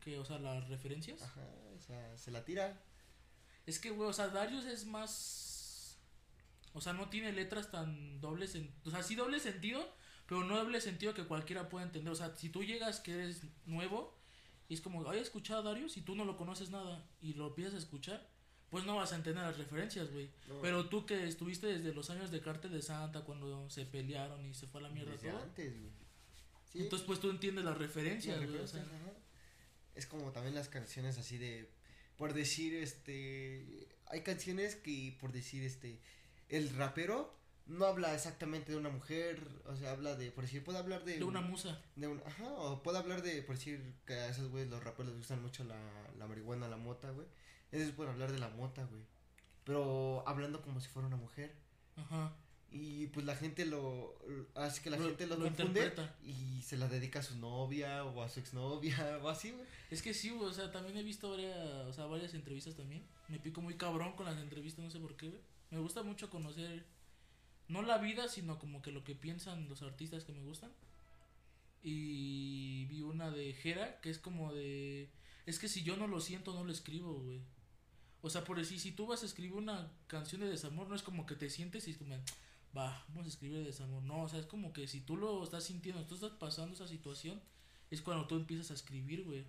[0.00, 0.18] ¿Qué?
[0.18, 1.22] O sea, las referencias.
[1.22, 2.80] Ajá, o sea, se la tira.
[3.66, 5.53] Es que, güey, o sea, Darius es más.
[6.74, 8.54] O sea, no tiene letras tan dobles.
[8.54, 8.70] En...
[8.84, 12.12] O sea, sí doble sentido, pero no doble sentido que cualquiera pueda entender.
[12.12, 14.18] O sea, si tú llegas que eres nuevo
[14.68, 15.96] y es como, ¿hay escuchado a Darius?
[15.96, 18.34] Y tú no lo conoces nada y lo empiezas a escuchar
[18.74, 20.28] pues no vas a entender las referencias, güey.
[20.60, 24.52] Pero tú que estuviste desde los años de Cártel de Santa, cuando se pelearon y
[24.52, 25.42] se fue a la mierda desde todo.
[25.42, 25.92] antes, güey.
[26.74, 28.60] Entonces, pues tú entiendes las referencias, güey.
[29.94, 31.70] Es como también las canciones así de,
[32.16, 36.00] por decir, este, hay canciones que, por decir, este,
[36.48, 37.34] el rapero
[37.66, 41.18] no habla exactamente de una mujer, o sea, habla de, por decir, puede hablar de...
[41.18, 41.80] De una musa.
[41.96, 45.08] De un, ajá, o puede hablar de, por decir, que a esos güeyes los raperos
[45.08, 45.76] les gustan mucho la,
[46.18, 47.26] la marihuana, la mota, güey.
[47.72, 49.02] Eso es por hablar de la mota, güey.
[49.64, 51.54] Pero hablando como si fuera una mujer.
[51.96, 52.36] Ajá.
[52.76, 54.18] Y pues la gente lo.
[54.56, 55.92] Hace que la gente lo, confunde.
[56.24, 59.64] Y se la dedica a su novia o a su exnovia o así, güey.
[59.92, 60.50] Es que sí, güey.
[60.50, 63.04] O sea, también he visto varias, o sea, varias entrevistas también.
[63.28, 65.40] Me pico muy cabrón con las entrevistas, no sé por qué, güey.
[65.70, 66.84] Me gusta mucho conocer.
[67.68, 70.72] No la vida, sino como que lo que piensan los artistas que me gustan.
[71.80, 75.10] Y vi una de Jera, que es como de.
[75.46, 77.40] Es que si yo no lo siento, no lo escribo, güey.
[78.20, 81.02] O sea, por decir, si tú vas a escribir una canción de desamor, no es
[81.02, 82.16] como que te sientes y es como,
[82.76, 84.02] va, vamos a escribir de desamor.
[84.02, 86.88] No, o sea, es como que si tú lo estás sintiendo, tú estás pasando esa
[86.88, 87.40] situación,
[87.90, 89.44] es cuando tú empiezas a escribir, güey.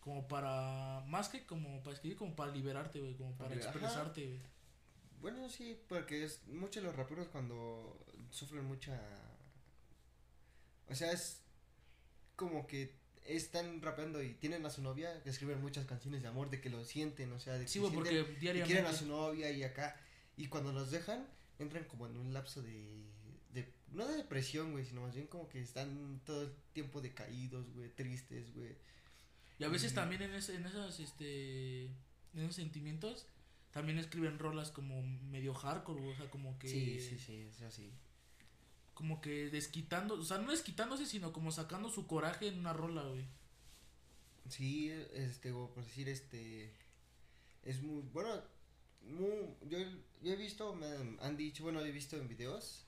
[0.00, 4.40] Como para, más que como para escribir, como para liberarte, güey, como para expresarte, güey.
[5.20, 7.98] Bueno, sí, porque es muchos los raperos cuando
[8.30, 9.00] sufren mucha...
[10.88, 11.40] O sea, es
[12.36, 16.50] como que están rapeando y tienen a su novia que escriben muchas canciones de amor,
[16.50, 18.66] de que lo sienten, o sea, de que sí, porque diariamente...
[18.66, 19.98] quieren a su novia y acá.
[20.36, 21.26] Y cuando los dejan,
[21.58, 23.04] entran como en un lapso de,
[23.52, 27.72] de no de depresión, güey, sino más bien como que están todo el tiempo decaídos,
[27.72, 28.76] güey, tristes, güey.
[29.58, 33.26] Y a veces también en, ese, en esos, este, en esos sentimientos,
[33.70, 36.68] también escriben rolas como medio hardcore, o sea, como que...
[36.68, 37.90] Sí, sí, sí, es así
[38.96, 43.02] como que desquitando, o sea, no desquitándose, sino como sacando su coraje en una rola,
[43.02, 43.26] güey.
[44.48, 46.72] Sí, este, por decir, este,
[47.62, 48.42] es muy, bueno,
[49.06, 49.78] muy, yo,
[50.22, 50.86] yo he visto, me
[51.20, 52.86] han dicho, bueno, he visto en videos,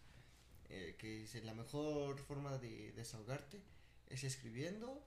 [0.68, 3.62] eh, que es la mejor forma de desahogarte
[4.10, 5.04] es escribiendo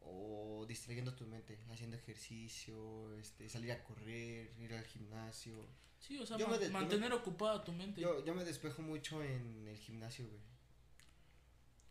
[0.00, 5.66] o distrayendo tu mente, haciendo ejercicio, este, salir a correr, ir al gimnasio.
[5.98, 6.38] Sí, o sea,
[6.70, 8.00] mantener ocupada tu mente.
[8.00, 10.40] Yo, yo me despejo mucho en el gimnasio, güey.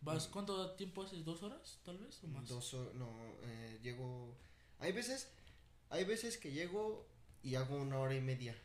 [0.02, 0.32] ¿Vas, mm.
[0.32, 1.24] ¿Cuánto tiempo haces?
[1.24, 2.48] ¿Dos horas, tal vez, o más?
[2.48, 4.36] Dos horas, no, eh, llego...
[4.80, 5.30] Hay veces,
[5.90, 7.08] hay veces que llego
[7.44, 8.56] y hago una hora y media.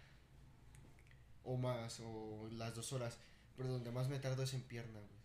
[1.44, 3.18] O más, o las dos horas.
[3.56, 5.24] Pero donde más me tardo es en pierna, güey.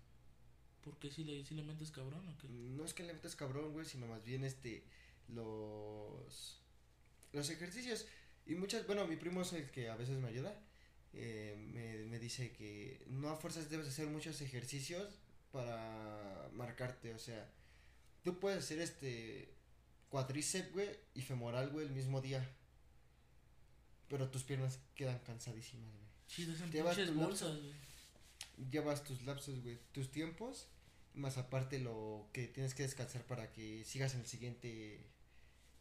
[0.83, 2.47] ¿Por qué si le, si le metes cabrón o qué?
[2.49, 4.83] No es que le metes cabrón, güey, sino más bien este,
[5.27, 6.62] los...
[7.31, 8.07] Los ejercicios
[8.49, 10.59] y muchas, bueno, mi primo es el que a veces me ayuda.
[11.13, 15.19] Eh, me, me dice que no a fuerzas debes hacer muchos ejercicios
[15.51, 17.47] para marcarte, o sea,
[18.23, 19.53] tú puedes hacer este
[20.09, 22.47] cuadríceps, güey, y femoral, güey, el mismo día.
[24.10, 26.10] Pero tus piernas quedan cansadísimas, güey.
[26.28, 27.74] Sí, esas Llevas pinches tu bolsas, güey.
[28.72, 30.67] Llevas tus lapsos, güey, tus tiempos,
[31.13, 35.06] más aparte lo que tienes que descansar para que sigas en el siguiente.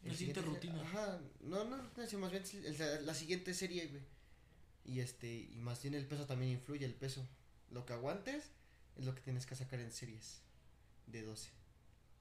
[0.05, 0.81] La siguiente rutina.
[0.81, 4.03] Ajá, no, no, no, más bien la, la siguiente serie, güey.
[4.85, 7.27] Y este, y más bien el peso también influye, el peso.
[7.71, 8.51] Lo que aguantes
[8.97, 10.41] es lo que tienes que sacar en series
[11.07, 11.51] de 12.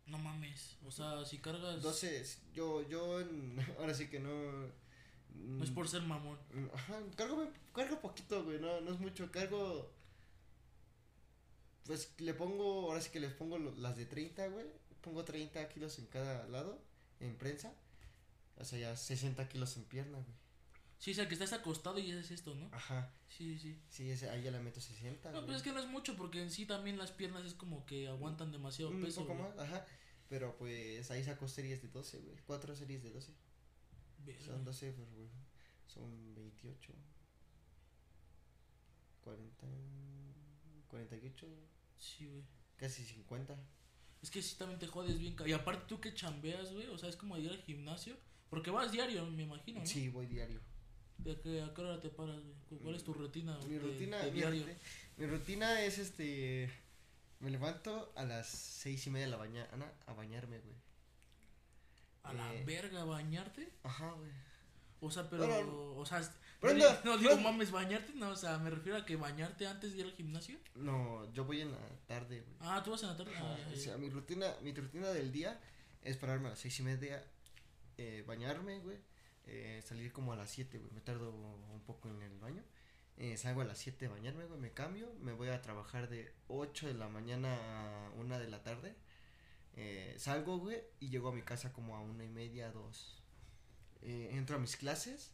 [0.08, 0.76] No mames.
[0.86, 1.82] O sea, si cargas.
[1.82, 4.87] 12, yo, yo, en- ahora sí que no.
[5.40, 6.38] No es por ser mamón.
[6.54, 9.92] Mm, Ajá, cargo, cargo poquito, güey, no, no es mucho, cargo...
[11.86, 14.66] Pues le pongo, ahora sí que les pongo las de 30, güey,
[15.02, 16.82] pongo 30 kilos en cada lado,
[17.22, 17.74] en prensa,
[18.58, 20.36] o sea, ya 60 kilos en pierna, güey.
[21.00, 22.70] Sí, o sea, que estás acostado y haces esto, ¿no?
[22.74, 23.80] Ajá, Sí, sí.
[23.88, 25.46] sí, ese, ahí ya le meto 60, No, güey.
[25.46, 28.08] pero es que no es mucho porque en sí también las piernas es como que
[28.10, 29.22] aguantan demasiado Un peso.
[29.22, 29.48] poco güey.
[29.50, 29.86] más, ajá,
[30.28, 33.32] pero pues ahí saco series de 12, güey, cuatro series de 12,
[34.46, 35.30] Son 12, pues, güey,
[35.88, 36.94] son 28,
[39.24, 39.68] 40,
[40.90, 41.48] 48,
[41.98, 42.44] Sí, güey.
[42.78, 43.56] casi 50.
[44.22, 45.36] Es que sí también te jodes bien.
[45.46, 46.88] Y aparte tú que chambeas, güey.
[46.88, 48.16] O sea, es como ir al gimnasio.
[48.50, 49.86] Porque vas diario, me imagino, ¿no?
[49.86, 50.60] Sí, voy diario.
[51.18, 52.42] ¿De qué, a qué hora te paras,
[52.82, 53.58] ¿Cuál es tu rutina?
[53.68, 54.66] Mi de- rutina, de mi, diario?
[55.18, 56.72] mi rutina es este.
[57.40, 60.76] Me levanto a las seis y media de la mañana a bañarme, güey.
[62.28, 63.72] A la eh, verga, bañarte.
[63.84, 64.32] Ajá, güey.
[65.00, 65.46] O sea, pero.
[65.48, 66.22] Bueno, o sea,
[67.06, 68.30] no, digo- mames, bañarte, no.
[68.30, 70.58] O sea, me refiero a que bañarte antes de ir al gimnasio.
[70.76, 72.56] No, yo voy en la tarde, güey.
[72.62, 73.32] Ah, tú vas en la tarde.
[73.38, 75.60] Ah, o sea, mi rutina, mi rutina del día
[76.02, 77.24] es pararme a las seis y media,
[77.98, 78.98] eh, bañarme, güey.
[79.46, 80.92] eh, salir como a las 7, güey.
[80.92, 82.64] Me tardo un poco en el baño.
[83.16, 84.60] Eh, salgo a las 7 a bañarme, güey.
[84.60, 85.08] Me cambio.
[85.22, 88.94] Me voy a trabajar de 8 de la mañana a 1 de la tarde.
[89.80, 93.22] Eh, salgo, güey, y llego a mi casa como a una y media, dos.
[94.02, 95.32] Eh, entro a mis clases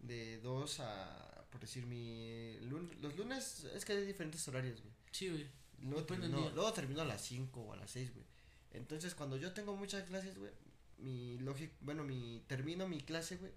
[0.00, 2.58] de 2 a, por decir, mi...
[2.60, 4.92] lun- los lunes es que hay diferentes horarios, güey.
[5.12, 5.46] Sí, güey.
[5.80, 6.50] Luego termino, día.
[6.50, 8.26] luego termino a las 5 o a las 6, güey.
[8.72, 10.50] Entonces, cuando yo tengo muchas clases, güey,
[10.98, 13.52] mi lógica, bueno, mi termino mi clase, güey,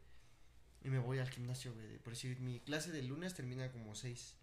[0.84, 1.98] y me voy al gimnasio, güey.
[2.00, 4.36] Por decir, mi clase de lunes termina como 6,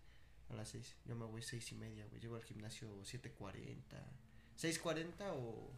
[0.50, 0.96] a las 6.
[1.04, 2.20] Yo me voy 6 y media, güey.
[2.20, 3.76] Llego al gimnasio 7.40,
[4.60, 5.70] 6.40 o,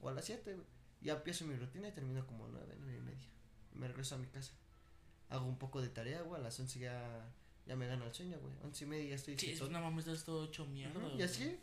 [0.00, 0.66] o a las 7, güey.
[1.02, 3.26] Ya empiezo mi rutina y termino como 9, 9 y media.
[3.74, 4.52] Me regreso a mi casa.
[5.28, 6.40] Hago un poco de tarea, güey.
[6.40, 7.24] A las 11 ya,
[7.66, 8.52] ya me gana el sueño, güey.
[8.64, 10.98] 11 y media ya estoy Sí, es una mames, estás todo hecho mierda.
[10.98, 11.22] Ujú, Y güey.
[11.22, 11.58] así,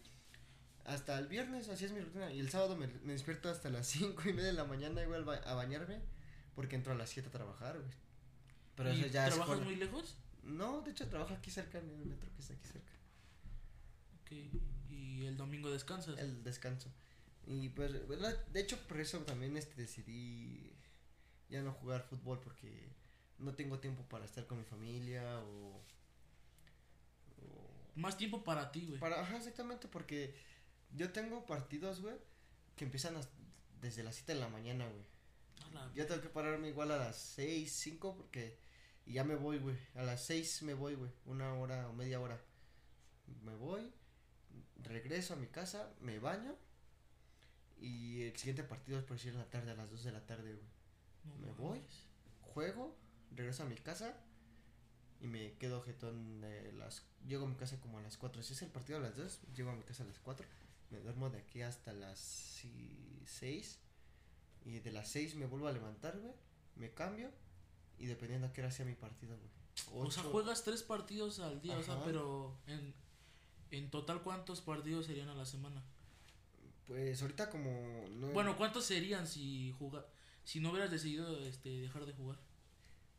[0.85, 2.31] hasta el viernes, así es mi rutina.
[2.31, 5.25] Y el sábado me, me despierto hasta las 5 y media de la mañana, igual
[5.25, 5.99] ba- a bañarme,
[6.55, 7.91] porque entro a las 7 a trabajar, güey.
[8.75, 9.63] Pero ¿Y eso ya es ¿Trabajas escuela.
[9.65, 10.15] muy lejos?
[10.43, 12.91] No, de hecho trabajo aquí cerca, en el metro que está aquí cerca.
[14.21, 14.61] Ok.
[15.07, 16.17] Y el domingo descansas.
[16.19, 16.89] El descanso.
[17.45, 20.73] Y pues, de hecho, por eso también este, decidí
[21.49, 22.89] ya no jugar fútbol, porque
[23.39, 25.81] no tengo tiempo para estar con mi familia o...
[27.41, 28.99] o Más tiempo para ti, güey.
[28.99, 30.35] Para, ajá, exactamente, porque
[30.95, 32.15] yo tengo partidos, güey,
[32.75, 33.21] que empiezan a-
[33.81, 35.05] desde las 7 de la mañana, güey.
[35.69, 38.57] A la- Yo tengo que pararme igual a las 6, 5, porque
[39.05, 39.77] y ya me voy, güey.
[39.95, 41.11] A las 6 me voy, güey.
[41.25, 42.39] Una hora o media hora.
[43.43, 43.91] Me voy,
[44.83, 46.55] regreso a mi casa, me baño.
[47.79, 50.25] Y el siguiente partido es por decir en la tarde, a las 2 de la
[50.25, 50.67] tarde, güey.
[51.25, 51.81] no me voy.
[52.41, 52.95] Juego,
[53.31, 54.15] regreso a mi casa
[55.19, 57.03] y me quedo jetón de las...
[57.27, 58.41] Llego a mi casa como a las 4.
[58.41, 60.45] Si es el partido a las 2, llego a mi casa a las 4.
[60.89, 62.19] Me duermo de aquí hasta las
[63.25, 63.79] 6.
[64.65, 66.33] Y de las 6 me vuelvo a levantar, güey.
[66.75, 67.31] Me cambio.
[67.99, 69.57] Y dependiendo a qué hora sea mi partido, güey.
[69.93, 72.93] O sea, juegas tres partidos al día, o sea, pero en,
[73.71, 75.83] en total, ¿cuántos partidos serían a la semana?
[76.85, 78.07] Pues ahorita como...
[78.11, 80.05] No, Bueno, ¿cuántos serían si juga,
[80.43, 82.37] si no hubieras decidido este dejar de jugar?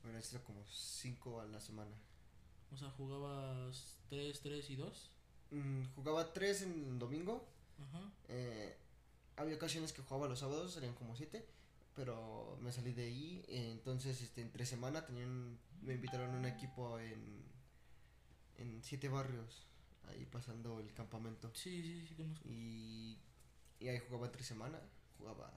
[0.03, 1.95] Bueno, esto como 5 a la semana.
[2.73, 5.11] O sea, jugabas 3, 3 y 2.
[5.51, 7.47] Mm, jugaba 3 en domingo.
[7.79, 8.11] Ajá.
[8.29, 8.77] Eh,
[9.39, 11.47] había ocasiones que jugaba los sábados, serían como siete,
[11.95, 13.45] pero me salí de ahí.
[13.49, 17.45] entonces, este, entre semana tenían, me invitaron a un equipo en,
[18.57, 19.67] en siete barrios,
[20.11, 21.51] ahí pasando el campamento.
[21.55, 22.49] Sí, sí, sí, conozco.
[22.49, 23.19] Y,
[23.81, 24.81] y ahí jugaba entre semana,
[25.19, 25.53] jugaba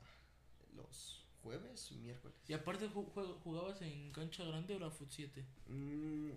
[0.76, 2.36] los jueves, miércoles.
[2.48, 5.46] Y aparte, ¿jugabas en cancha grande o la Foot 7?
[5.68, 6.30] Mm,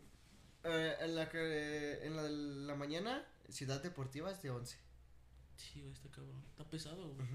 [0.65, 4.79] eh, en la que en la de la mañana, Ciudad Deportiva es de 11.
[5.57, 6.43] Sí, güey, está cabrón.
[6.51, 7.27] Está pesado, güey.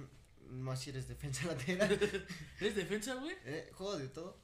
[0.50, 1.92] Más si eres defensa lateral.
[2.60, 3.36] ¿Eres defensa, güey?
[3.46, 4.38] eh, juego de todo.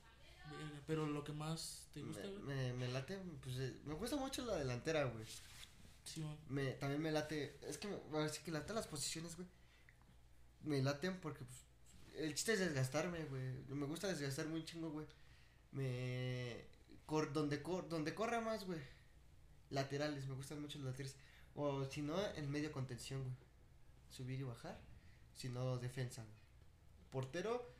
[0.85, 2.43] Pero lo que más te gusta, me, güey.
[2.43, 5.25] me, me late, pues eh, me gusta mucho la delantera, güey.
[6.49, 9.47] Me, también me late, es que me, sí que late las posiciones, güey.
[10.63, 11.65] me laten porque pues,
[12.17, 13.43] el chiste es desgastarme, güey.
[13.69, 15.07] Me gusta desgastar muy chingo, güey.
[15.71, 16.65] Me
[17.05, 18.79] cor, donde cor, donde corra más, güey.
[19.69, 21.15] Laterales, me gustan mucho los laterales.
[21.55, 23.35] O si no, en medio contención, güey.
[24.09, 24.79] Subir y bajar.
[25.35, 26.35] Si no, defensa, güey.
[27.11, 27.73] Portero.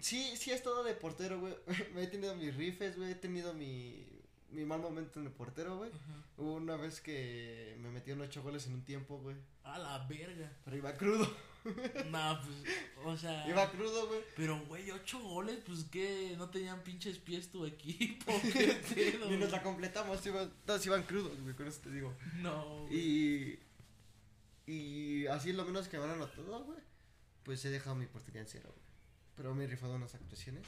[0.00, 1.54] Sí, sí es todo de portero, güey.
[1.96, 3.12] he tenido mis rifes, güey.
[3.12, 4.06] He tenido mi,
[4.52, 5.90] mi mal momento en el portero, güey.
[6.36, 9.36] Hubo una vez que me metieron ocho goles en un tiempo, güey.
[9.64, 10.52] A la verga.
[10.64, 11.28] Pero iba crudo.
[12.10, 12.56] Nah, pues,
[13.04, 13.48] o sea.
[13.48, 14.20] Iba crudo, güey.
[14.34, 18.32] Pero, güey, ocho goles, pues que no tenían pinches pies tu equipo.
[18.52, 19.30] ¿Qué pedo?
[19.30, 22.12] Ni nos la completamos, iban, todos iban crudos, güey, con eso te digo.
[22.40, 22.88] No.
[22.90, 23.60] Y.
[24.66, 26.80] Y así lo menos que me han anotado, güey.
[27.44, 28.86] Pues he dejado mi portería en cero, güey.
[29.36, 30.66] Pero me he rifado unas actuaciones.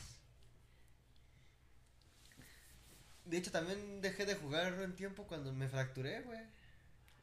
[3.25, 6.41] De hecho, también dejé de jugar un tiempo cuando me fracturé, güey.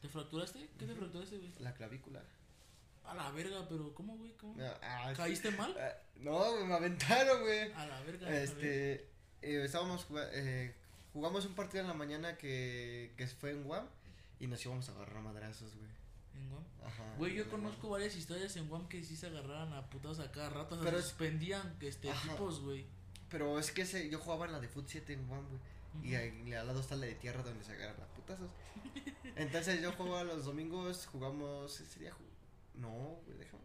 [0.02, 0.68] ¿Te fracturaste?
[0.80, 1.52] ¿Qué te fracturaste, güey?
[1.60, 2.24] La clavícula.
[3.04, 4.32] A la verga, pero ¿cómo, güey?
[4.38, 4.56] ¿Cómo?
[4.82, 5.14] Ah.
[5.16, 5.76] ¿Caíste mal?
[5.80, 7.72] Ah, no, me aventaron, güey.
[7.74, 8.36] A la verga.
[8.36, 8.94] Este,
[9.42, 10.74] eh, estábamos juga- eh,
[11.14, 13.86] jugamos un partido en la mañana que, que fue en Guam
[14.40, 15.90] y nos íbamos a agarrar madrazos, güey.
[16.36, 16.64] En Guam.
[16.86, 17.04] Ajá.
[17.18, 17.62] Güey, yo Guam.
[17.62, 20.76] conozco varias historias en Guam que sí se agarraron a putados a cada rato.
[20.76, 22.28] O sea, Pero suspendían este, Ajá.
[22.30, 22.86] equipos, güey.
[23.30, 25.60] Pero es que ese, yo jugaba en la de Foot 7 en Guam, güey.
[26.04, 26.18] Y Ujú.
[26.18, 28.50] ahí al lado está la de tierra donde se agarran a putazos.
[29.36, 32.90] Entonces yo jugaba los domingos, jugamos, ¿ese día ju- No,
[33.26, 33.64] güey, déjame.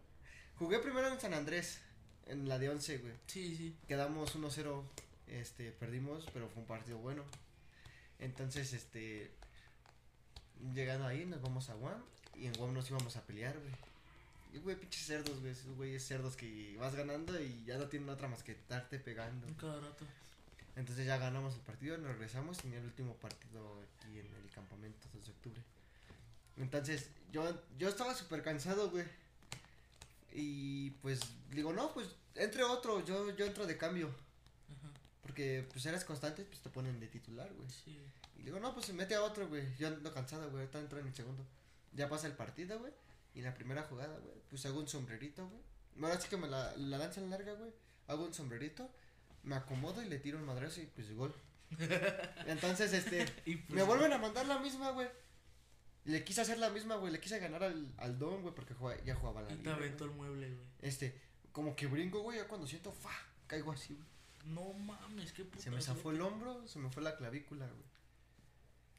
[0.57, 1.79] Jugué primero en San Andrés,
[2.25, 3.13] en la de 11, güey.
[3.27, 3.75] Sí, sí.
[3.87, 4.83] Quedamos 1-0,
[5.27, 7.23] este, perdimos, pero fue un partido bueno.
[8.19, 9.31] Entonces, este,
[10.73, 12.01] llegando ahí, nos vamos a Guam,
[12.35, 13.73] y en Guam nos íbamos a pelear, güey.
[14.53, 18.09] Y, güey, pinches cerdos, güey, esos güeyes cerdos que vas ganando y ya no tienen
[18.09, 19.45] otra más que estarte pegando.
[19.57, 20.05] Cada rato.
[20.77, 25.07] Entonces ya ganamos el partido, nos regresamos, tenía el último partido aquí en el campamento
[25.11, 25.63] 2 de octubre.
[26.55, 27.43] Entonces, yo,
[27.79, 29.05] yo estaba súper cansado, güey.
[30.31, 34.07] Y pues digo, no, pues entre otro, yo, yo entro de cambio.
[34.07, 34.93] Ajá.
[35.23, 37.69] Porque pues eres constante, pues te ponen de titular, güey.
[37.69, 37.99] Sí.
[38.37, 39.63] Y digo, no, pues se mete a otro, güey.
[39.77, 40.61] Yo ando cansado, güey.
[40.61, 41.43] Ahorita entro en el segundo.
[41.93, 42.93] Ya pasa el partido, güey.
[43.33, 45.61] Y en la primera jugada, güey, pues hago un sombrerito, güey.
[46.03, 47.71] Ahora sí que me la, la lanzan larga, güey.
[48.07, 48.87] Hago un sombrerito.
[49.47, 51.33] Me acomodo y le tiro un madrazo y pues gol.
[52.47, 55.07] Entonces, este, pues, me vuelven a mandar la misma, güey.
[56.05, 57.11] Le quise hacer la misma, güey.
[57.11, 59.75] Le quise ganar al, al Don, güey, porque jugaba- ya jugaba la Y te liga,
[59.75, 60.67] aventó el mueble, güey.
[60.81, 61.19] Este,
[61.51, 63.11] como que brinco, güey, ya cuando siento, fa,
[63.47, 64.07] caigo así, güey.
[64.53, 65.61] No mames, qué puta.
[65.63, 67.87] Se me zafó el hombro, se me fue la clavícula, güey.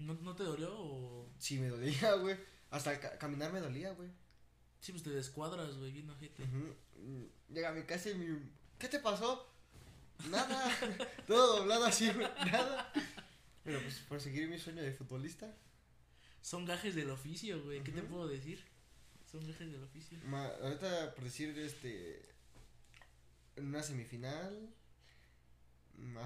[0.00, 1.28] ¿No, ¿No te dolió o.?
[1.38, 2.36] Sí, me dolía, güey.
[2.70, 4.10] Hasta ca- caminar me dolía, güey.
[4.80, 6.42] Sí, pues te descuadras, güey, bien ojete.
[6.42, 6.74] Ujú.
[7.00, 8.38] Mm, Llega a mi casa y mi...
[8.78, 9.48] ¿Qué te pasó?
[10.30, 10.70] Nada.
[11.26, 12.26] Todo doblado así, güey.
[12.50, 12.92] Nada.
[13.64, 15.54] Pero pues por seguir mi sueño de futbolista.
[16.40, 17.82] Son gajes del oficio, güey.
[17.82, 18.64] ¿Qué te puedo decir?
[19.30, 20.18] Son gajes del oficio.
[20.24, 22.28] Ma- ahorita por decir este...
[23.56, 24.74] En una semifinal...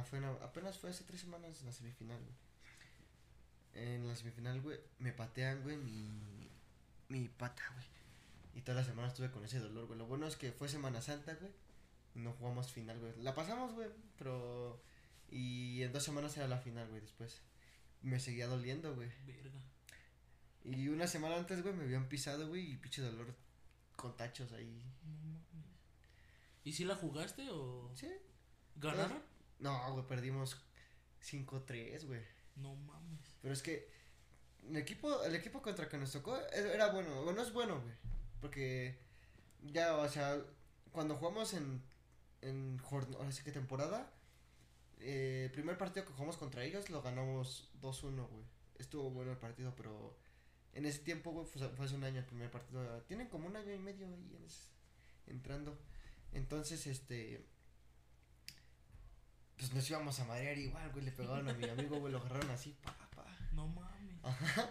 [0.08, 3.84] fue en apenas fue hace tres semanas la semifinal, güey.
[3.86, 6.48] En la semifinal, güey, me patean, güey, mi...
[7.08, 7.86] Mi pata, güey.
[8.54, 9.98] Y toda la semana estuve con ese dolor, güey.
[9.98, 11.50] Lo bueno es que fue Semana Santa, güey.
[12.14, 13.12] No jugamos final, güey.
[13.22, 14.82] La pasamos, güey, pero...
[15.30, 17.40] Y en dos semanas era la final, güey, después.
[18.02, 19.10] Me seguía doliendo, güey.
[19.26, 19.60] Verga.
[20.64, 23.34] Y una semana antes, güey, me habían pisado, güey, y pinche dolor
[23.96, 24.82] con tachos ahí.
[25.04, 25.66] No mames.
[26.64, 27.90] ¿Y si la jugaste o.?
[27.94, 28.08] ¿Sí?
[28.76, 29.22] ¿Ganaron?
[29.58, 30.60] No, güey, perdimos
[31.24, 32.20] 5-3, güey.
[32.56, 33.20] No mames.
[33.40, 33.88] Pero es que
[34.68, 37.22] el equipo, el equipo contra que nos tocó e- era bueno.
[37.24, 37.94] Bueno, es bueno, güey.
[38.40, 38.98] Porque
[39.62, 40.38] ya, o sea,
[40.92, 41.82] cuando jugamos en,
[42.42, 44.12] en ahora sí que temporada,
[45.00, 48.44] eh, el primer partido que jugamos contra ellos lo ganamos 2-1, güey.
[48.78, 50.16] Estuvo bueno el partido, pero
[50.74, 53.00] en ese tiempo, güey, fue, fue hace un año el primer partido.
[53.02, 54.68] Tienen como un año y medio ahí en ese-
[55.26, 55.78] entrando.
[56.32, 57.44] Entonces, este...
[59.56, 61.04] Pues nos íbamos a madrear igual, güey.
[61.04, 62.12] Le pegaron a mi amigo, güey.
[62.12, 63.24] Lo agarraron así, pa, pa.
[63.52, 64.16] No mames.
[64.24, 64.70] Ajá.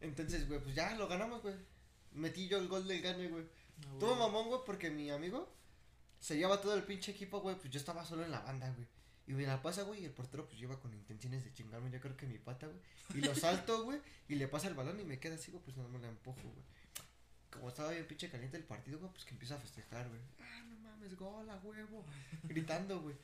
[0.00, 1.54] Entonces, güey, pues ya lo ganamos, güey.
[2.12, 3.44] Metí yo el gol del gane, güey.
[3.86, 4.20] Ah, Todo güey.
[4.20, 5.52] mamón, güey, porque mi amigo
[6.20, 7.56] se lleva todo el pinche equipo, güey.
[7.56, 8.86] Pues yo estaba solo en la banda, güey.
[9.28, 12.00] Y me la pasa, güey, y el portero pues lleva con intenciones de chingarme, yo
[12.00, 12.78] creo que mi pata, güey.
[13.14, 15.76] Y lo salto, güey, y le pasa el balón y me queda así, güey, pues
[15.76, 16.64] nada más la empujo, güey.
[17.50, 20.20] Como estaba bien pinche caliente el partido, güey, pues que empieza a festejar, güey.
[20.40, 22.06] Ah, no mames, gol, a huevo.
[22.44, 23.16] Gritando, güey.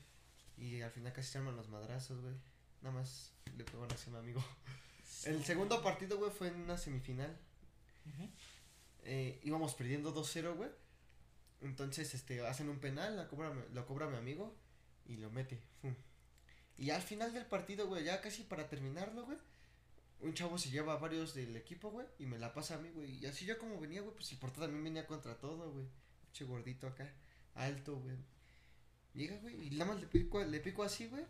[0.59, 2.35] Y al final casi se arman los madrazos, güey.
[2.83, 4.45] Nada más le pegó a mi amigo.
[5.25, 7.35] El segundo partido, güey, fue en una semifinal.
[9.05, 10.71] Eh, íbamos perdiendo 2-0, güey.
[11.61, 14.55] Entonces, este, hacen un penal, la cobra, lo cobra mi amigo
[15.07, 15.61] y lo mete.
[16.77, 19.39] Y al final del partido, güey, ya casi para terminarlo, güey.
[20.21, 22.91] Un chavo se lleva a varios del equipo, güey, y me la pasa a mí,
[22.91, 23.19] güey.
[23.19, 25.87] Y así yo como venía, güey, pues el portero también venía contra todo, güey.
[26.33, 27.13] Che gordito acá,
[27.55, 28.17] alto, güey.
[29.15, 31.25] Llega, güey, y nada más le pico, le pico así, güey.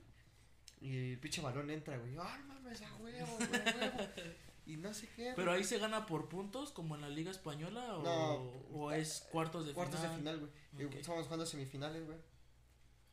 [0.81, 2.17] Y el pinche balón entra, güey.
[2.19, 3.15] ¡Ah, no mames, a güey!
[4.67, 5.33] Y no sé qué.
[5.37, 8.35] Pero ahí se gana por puntos, como en la Liga Española, o, No.
[8.79, 10.13] o es cuartos de Cuartos final.
[10.13, 10.53] de final, güey.
[10.83, 10.95] Y Ok.
[10.95, 12.19] Estamos jugando semifinales, güey.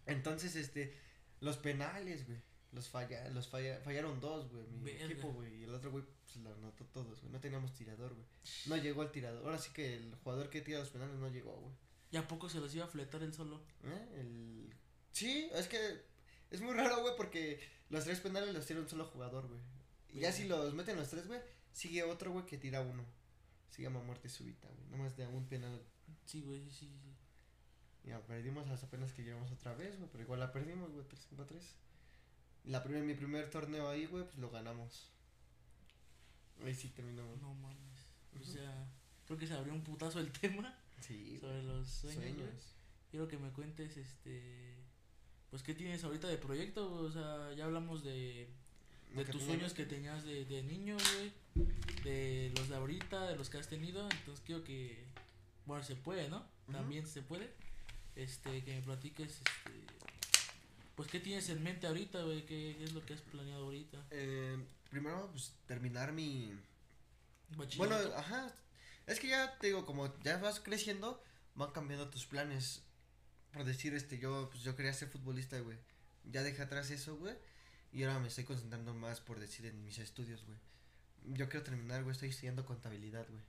[0.06, 0.98] Entonces, este,
[1.40, 2.40] los penales, güey.
[2.72, 5.06] Los falla, los falla, fallaron dos, güey, mi Verga.
[5.06, 5.54] equipo, güey.
[5.60, 7.32] Y el otro, güey, pues lo anotó todos, güey.
[7.34, 8.26] No teníamos tirador, güey.
[8.68, 9.44] No llegó el tirador.
[9.44, 11.74] Ahora sí que el jugador que tira los penales no llegó, güey.
[12.12, 13.62] ¿Y a poco se los iba a fletar él solo?
[13.84, 14.08] ¿Eh?
[14.22, 14.74] El...
[15.12, 16.02] Sí, es que
[16.50, 19.60] es muy raro, güey, porque los tres penales los tira un solo jugador, güey.
[20.14, 21.40] Y ya si los meten los tres, güey,
[21.72, 23.04] sigue otro, güey, que tira uno.
[23.70, 24.90] Se llama muerte súbita, güey.
[24.90, 25.82] Nomás de un penal.
[26.26, 27.16] Sí, güey, sí, sí.
[28.04, 31.60] Ya perdimos hasta apenas que llegamos otra vez, güey, pero igual la perdimos, güey, 3-5-3.
[32.66, 35.10] La primer, mi primer torneo ahí, güey, pues lo ganamos.
[36.64, 37.42] Ahí sí terminamos.
[37.42, 38.08] No mames.
[38.40, 38.88] O sea,
[39.26, 42.76] creo que se abrió un putazo el tema Sí, sobre los sueños, sueños.
[43.10, 44.76] Quiero que me cuentes, este.
[45.50, 46.94] Pues, ¿qué tienes ahorita de proyecto?
[46.94, 48.50] O sea, ya hablamos de,
[49.14, 51.68] de tus sueños que tenías de, de niño, güey.
[52.04, 54.10] De los de ahorita, de los que has tenido.
[54.10, 55.04] Entonces, quiero que.
[55.66, 56.46] Bueno, se puede, ¿no?
[56.72, 57.52] También se puede.
[58.16, 59.72] Este, que me platiques, este.
[60.96, 62.46] Pues, ¿qué tienes en mente ahorita, güey?
[62.46, 63.98] ¿Qué, qué es lo que has planeado ahorita?
[64.12, 64.58] Eh,
[64.90, 66.54] primero, pues terminar mi.
[67.78, 68.54] Bueno, ajá.
[69.08, 71.22] Es que ya te digo, como ya vas creciendo,
[71.56, 72.84] van cambiando tus planes.
[73.52, 75.78] Por decir, este, yo, pues yo quería ser futbolista, güey.
[76.32, 77.36] Ya dejé atrás eso, güey.
[77.94, 80.58] Y ahora me estoy concentrando más, por decir, en mis estudios, güey.
[81.36, 83.44] Yo quiero terminar, güey, estoy estudiando contabilidad, güey.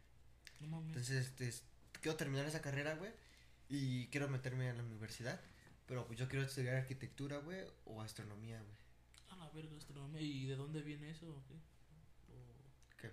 [0.60, 0.88] No mames.
[0.88, 1.62] Entonces, este, es-
[2.00, 3.12] quiero terminar esa carrera, güey.
[3.68, 5.40] Y quiero meterme en la universidad.
[5.86, 8.76] Pero pues yo quiero estudiar arquitectura, güey, o astronomía, güey.
[9.30, 10.20] A la verga, astronomía.
[10.20, 11.54] ¿Y de dónde viene eso o qué?
[12.32, 13.10] O- ¿Qué?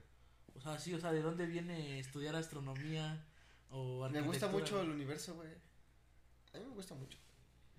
[0.55, 3.25] O sea, sí, o sea, ¿de dónde viene estudiar astronomía
[3.69, 4.51] o Me gusta arquitectura?
[4.51, 5.49] mucho el universo, güey.
[6.53, 7.17] A mí me gusta mucho.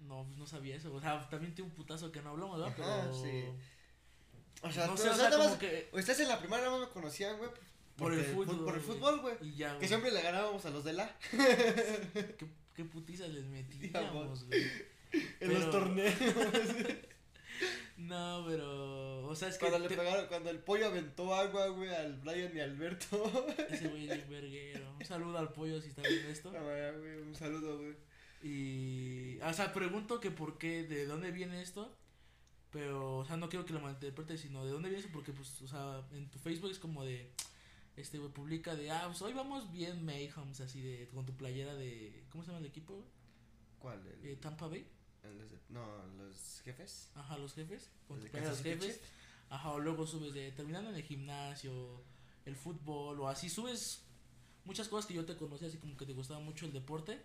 [0.07, 0.93] No, pues no sabía eso.
[0.95, 2.75] O sea, también tiene un putazo que no hablamos, ¿verdad?
[2.77, 3.15] Pero...
[3.15, 3.45] sí.
[4.63, 5.89] O sea, no sé, o sea, como que...
[5.93, 7.51] Ustedes en la primaria nada más me conocían, güey.
[7.97, 9.35] Por el fútbol, Por el fútbol, güey.
[9.43, 9.89] Y ya, Que güey.
[9.89, 11.17] siempre le ganábamos a los de la.
[11.31, 12.37] ¿Qué,
[12.75, 14.63] qué putizas les metíamos, güey?
[15.13, 16.15] En Pero- los torneos.
[17.99, 19.27] No, pero...
[19.27, 19.61] O sea, es que...
[19.69, 23.31] cuando le te- pegaron, cuando el pollo aventó agua, güey, al Brian y Alberto.
[23.69, 24.95] Ese güey es bien verguero.
[24.99, 26.51] Un saludo al pollo si está viendo esto.
[26.57, 27.95] Ah, güey, un saludo, güey.
[28.43, 31.97] Y, o sea, pregunto que por qué, de dónde viene esto.
[32.71, 35.61] Pero, o sea, no quiero que lo malinterpretes, sino de dónde viene eso, porque, pues,
[35.63, 37.33] o sea, en tu Facebook es como de,
[37.97, 41.75] este, güey, publica de, ah, pues hoy vamos bien Mayhems, así de, con tu playera
[41.75, 43.09] de, ¿cómo se llama el equipo, güey?
[43.81, 44.07] ¿Cuál?
[44.07, 44.87] El, Eh, Tampa Bay,
[45.25, 45.85] el no,
[46.17, 47.11] los jefes.
[47.17, 49.01] ajá, los jefes, con ¿El tu playera de los jefes,
[49.49, 52.05] ajá, o luego subes de, terminando en el gimnasio,
[52.45, 54.05] el fútbol, o así, subes
[54.65, 57.21] muchas cosas que yo te conocí, así como que te gustaba mucho el deporte.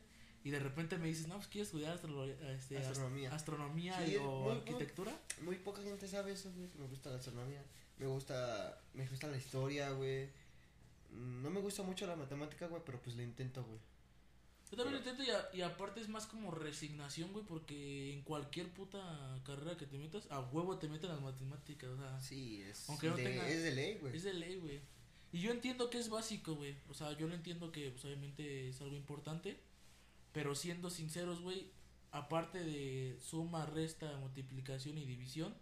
[0.46, 3.34] Y de repente me dices, no, pues quiero estudiar astro- este, ast- Astronomía.
[3.34, 5.20] astronomía Sí, y- o muy- arquitectura.
[5.42, 6.70] Muy poca gente sabe eso, güey.
[6.78, 7.64] Me gusta la astronomía.
[7.98, 10.30] Me gusta, me gusta la historia, güey.
[11.12, 13.80] No me gusta mucho la matemática, güey, pero pues le intento, güey.
[14.70, 18.22] Yo también lo intento y, a- y aparte es más como resignación, güey, porque en
[18.24, 22.62] cualquier puta carrera que te metas, a huevo te meten las matemáticas, o sea, Sí,
[22.62, 24.16] es, Aunque no de, tenga- es de ley, güey.
[24.16, 24.82] es de ley, güey.
[25.32, 28.70] Y yo entiendo que es básico, güey, o sea, yo lo entiendo que pues, obviamente
[28.70, 29.58] es algo importante,
[30.36, 31.72] pero siendo sinceros, güey,
[32.12, 35.56] aparte de suma, resta, multiplicación y división,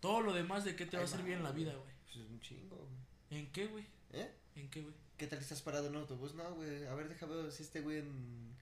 [0.00, 1.94] todo lo demás de qué te va a servir en la no, vida, güey.
[2.04, 3.40] Pues es un chingo, güey.
[3.40, 3.86] ¿En qué, güey?
[4.12, 4.30] ¿Eh?
[4.54, 4.94] ¿En qué, güey?
[5.16, 6.34] ¿Qué tal estás parado en un autobús?
[6.34, 6.84] No, güey.
[6.84, 8.54] A ver, déjame ver si este güey en.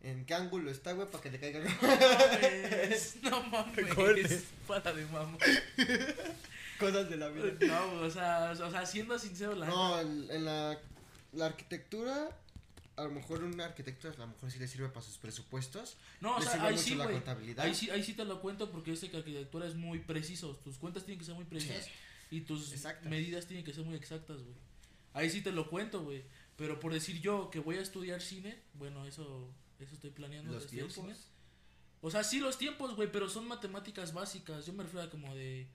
[0.00, 1.06] ¿En qué ángulo está, güey?
[1.10, 1.60] Para que le caiga.
[1.82, 5.36] mames, no mames, para de mamá.
[6.80, 7.52] Cosas de la vida.
[7.66, 10.80] No, o sea, o sea, siendo sincero, la No, en, en la,
[11.32, 12.30] la arquitectura,
[12.98, 15.96] a lo mejor un arquitecto a lo mejor sí le sirve para sus presupuestos.
[16.20, 17.64] no, o sea, ahí sí, la contabilidad.
[17.64, 20.56] Ahí sí, ahí sí te lo cuento porque yo sé que arquitectura es muy preciso.
[20.64, 21.90] Tus cuentas tienen que ser muy precisas Sí.
[22.30, 22.74] y tus
[23.04, 24.56] medidas tienen que ser muy exactas, güey.
[25.14, 26.24] Ahí sí te lo cuento, güey.
[26.56, 30.52] Pero por decir yo que voy a estudiar cine, bueno, eso eso estoy planeando.
[30.52, 30.94] Los tiempos.
[30.94, 31.14] cine.
[32.00, 34.66] O sea, sí los tiempos, güey, pero son matemáticas básicas.
[34.66, 35.68] Yo me refiero a como de...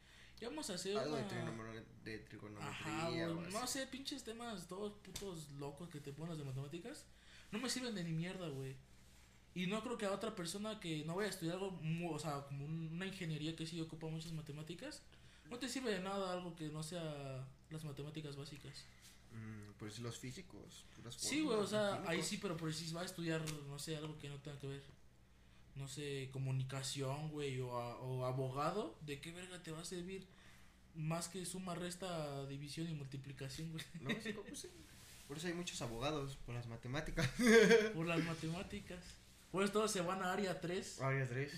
[0.43, 3.29] Ya vamos a hacer Algo de, una- trigonometría, de Ajá, trigonometría.
[3.29, 7.05] o No sé, pinches temas todos putos locos que te pones de matemáticas.
[7.51, 8.75] No me sirven de ni mierda, güey.
[9.55, 11.79] Y no creo que a otra persona que no vaya a estudiar algo,
[12.11, 15.01] o sea, como un- una ingeniería que sí ocupa muchas matemáticas,
[15.49, 18.83] no te sirve de nada algo que no sea las matemáticas básicas.
[19.31, 20.85] Mm, pues los físicos.
[20.97, 23.95] puras Sí, güey, o sea, ahí sí, pero por si va a estudiar, no sé,
[23.95, 24.83] algo que no tenga que ver.
[25.75, 30.27] No sé, comunicación, güey, o, a- o abogado, ¿de qué verga te va a servir?
[30.95, 33.83] Más que suma, resta, división y multiplicación, güey.
[34.01, 34.69] No, sí, pues sí.
[35.27, 37.27] Por eso hay muchos abogados, por las matemáticas.
[37.95, 38.99] Por las matemáticas.
[39.51, 41.51] Pues todos se van a área 3 Área 3.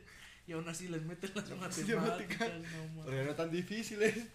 [0.46, 2.50] y aún así les meten las matemáticas.
[2.96, 3.02] no.
[3.04, 4.26] Porque no tan difíciles.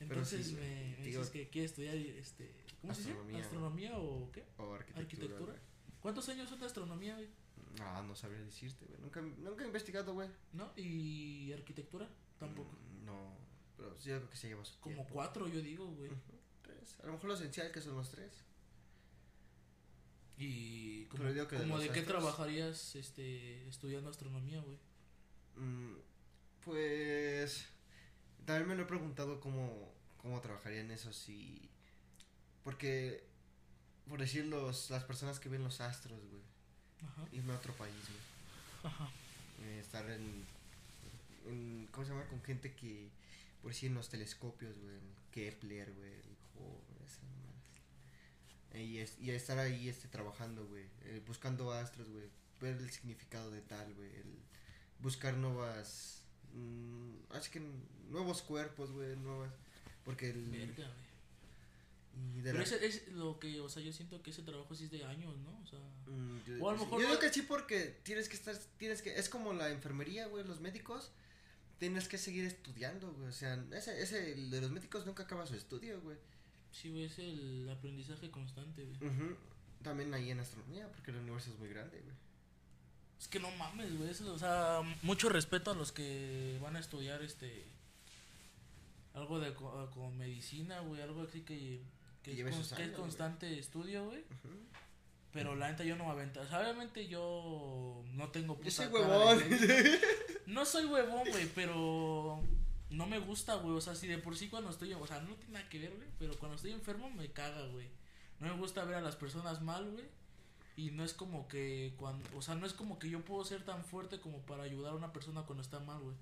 [0.00, 2.50] Entonces sí, me, me dices que quiere estudiar este,
[2.82, 3.46] ¿cómo se Astronomía, dice?
[3.46, 4.44] ¿Astronomía o qué?
[4.58, 5.02] O arquitectura.
[5.02, 5.54] ¿Arquitectura?
[6.00, 7.28] ¿Cuántos años son de astronomía, güey?
[7.80, 9.00] Ah, no sabría decirte, güey.
[9.00, 10.28] Nunca, nunca he investigado, güey.
[10.52, 10.72] ¿No?
[10.76, 12.08] ¿Y arquitectura?
[12.38, 12.70] Tampoco.
[12.72, 13.36] Mm, No,
[13.76, 15.12] pero sí creo que se lleva su Como tiempo.
[15.12, 16.10] cuatro, yo digo, güey.
[16.62, 16.96] Tres.
[17.02, 18.44] A lo mejor lo esencial que son los tres.
[20.38, 24.76] Y como, Pero digo que de como los de qué trabajarías este, estudiando astronomía, güey.
[25.56, 25.96] Mm,
[26.62, 27.66] pues
[28.44, 31.70] también me lo he preguntado cómo, cómo trabajaría en eso si...
[32.64, 33.24] Porque,
[34.08, 36.42] por decir, los, las personas que ven los astros, güey.
[37.06, 37.28] Ajá.
[37.32, 38.92] Irme a otro país, güey.
[38.92, 39.10] Ajá.
[39.62, 40.44] eh, estar en,
[41.46, 42.26] en- ¿Cómo se llama?
[42.26, 43.08] Con gente que...
[43.62, 44.96] Por decir, en los telescopios, güey.
[45.32, 46.12] Kepler, güey.
[47.04, 48.80] esas mamadas.
[48.86, 50.84] Y, es- y estar ahí este, trabajando, güey.
[51.04, 52.28] eh, buscando astros, güey.
[52.60, 54.10] Ver el significado de tal, güey.
[55.00, 56.22] buscar nuevas...
[56.54, 57.60] mm, así que
[58.10, 59.16] nuevos cuerpos, güey.
[59.16, 59.50] Nuevas...
[60.04, 60.44] Porque el...
[60.50, 60.90] Verga.
[62.16, 64.74] Y de Pero la- ese es lo que, o sea, yo siento que ese trabajo
[64.74, 65.60] sí es de años, ¿no?
[65.62, 68.28] O sea, Mm, yo, O a lo yo mejor digo no- que sí porque tienes
[68.28, 71.10] que estar, tienes que, es como la enfermería, güey, los médicos,
[71.78, 75.44] tienes que seguir estudiando, güey, o sea, ese, ese, el de los médicos nunca acaba
[75.46, 76.16] su estudio, güey.
[76.72, 79.36] sí, güey, es el aprendizaje constante, güey.
[79.82, 82.14] También ahí en astronomía, porque el universo es muy grande, güey.
[83.20, 84.10] Es que no mames, güey.
[84.10, 87.64] eso, O sea, mucho respeto a los que van a estudiar este.
[89.14, 91.00] Algo de co- con medicina, güey.
[91.00, 91.80] Algo así que.
[92.26, 94.24] Que, Que es, con- que años, constante estudio, güey.
[95.32, 96.40] Pero la neta yo no me avento.
[96.40, 99.44] O sea, obviamente yo no tengo Yo puta soy cara de huevón.
[100.46, 102.42] No soy huevón, güey, pero
[102.90, 103.76] no me gusta, güey.
[103.76, 105.94] O sea, si de por sí cuando estoy, o sea, no tiene nada que ver,
[105.94, 107.88] güey, pero cuando estoy enfermo me caga, güey.
[108.40, 110.04] No me gusta ver a las personas mal, güey.
[110.76, 113.64] Y no es como que cuando, o sea, no es como que yo puedo ser
[113.64, 116.16] tan fuerte como para ayudar a una persona cuando está mal, güey.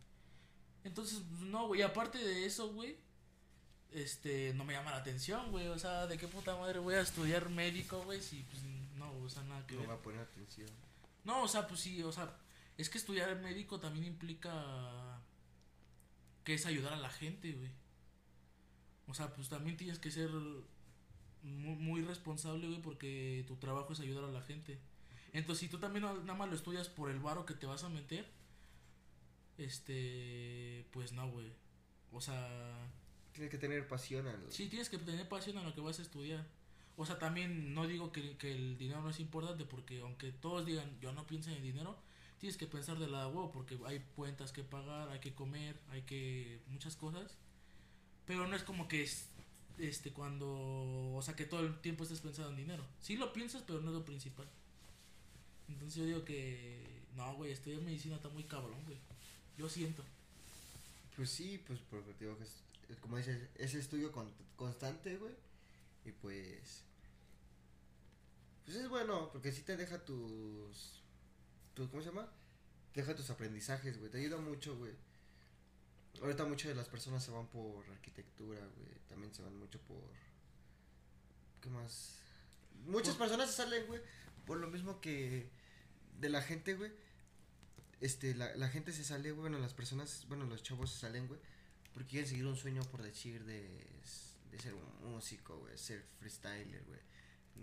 [0.84, 2.98] Entonces, pues, no, güey, aparte de eso, güey,
[3.94, 5.68] este, no me llama la atención, güey.
[5.68, 8.20] O sea, ¿de qué puta madre voy a estudiar médico, güey?
[8.20, 8.62] Si, pues,
[8.98, 9.90] no, o sea, nada que No ver.
[9.90, 10.68] va a poner atención.
[11.24, 12.36] No, o sea, pues sí, o sea,
[12.76, 15.22] es que estudiar médico también implica
[16.44, 17.70] que es ayudar a la gente, güey.
[19.06, 20.28] O sea, pues también tienes que ser
[21.42, 24.78] muy, muy responsable, güey, porque tu trabajo es ayudar a la gente.
[25.32, 27.88] Entonces, si tú también nada más lo estudias por el varo que te vas a
[27.88, 28.28] meter,
[29.58, 31.52] este, pues no, güey.
[32.12, 32.90] O sea,
[33.34, 34.40] Tienes que tener pasión al...
[34.50, 36.46] Sí, tienes que tener pasión en lo que vas a estudiar.
[36.96, 40.64] O sea, también no digo que, que el dinero no es importante, porque aunque todos
[40.64, 41.98] digan yo no pienso en el dinero,
[42.38, 46.02] tienes que pensar de lado huevo, porque hay cuentas que pagar, hay que comer, hay
[46.02, 46.60] que.
[46.68, 47.36] muchas cosas.
[48.26, 49.28] Pero no es como que es.
[49.78, 51.14] Este, cuando.
[51.14, 52.84] O sea, que todo el tiempo estés pensando en dinero.
[53.00, 54.46] Sí lo piensas, pero no es lo principal.
[55.68, 57.02] Entonces yo digo que.
[57.16, 58.98] No, güey, estudiar medicina está muy cabrón, güey.
[59.58, 60.04] Yo siento.
[61.16, 62.63] Pues sí, pues porque te digo que es
[63.00, 65.34] como dices, es estudio con- constante, güey.
[66.04, 66.84] Y pues...
[68.64, 71.02] Pues es bueno, porque sí te deja tus...
[71.74, 72.30] tus ¿Cómo se llama?
[72.92, 74.10] Te deja tus aprendizajes, güey.
[74.10, 74.92] Te ayuda mucho, güey.
[76.22, 78.94] Ahorita muchas de las personas se van por arquitectura, güey.
[79.08, 80.10] También se van mucho por...
[81.60, 82.18] ¿Qué más?
[82.86, 84.00] Muchas Por- personas se salen, güey.
[84.46, 85.50] Por lo mismo que...
[86.20, 86.92] De la gente, güey.
[88.00, 89.42] Este, la, la gente se sale, güey.
[89.42, 91.40] Bueno, las personas, bueno, los chavos se salen, güey.
[91.94, 93.62] Porque quieren seguir un sueño, por decir, de,
[94.50, 95.78] de ser un músico, güey.
[95.78, 97.00] Ser freestyler, güey.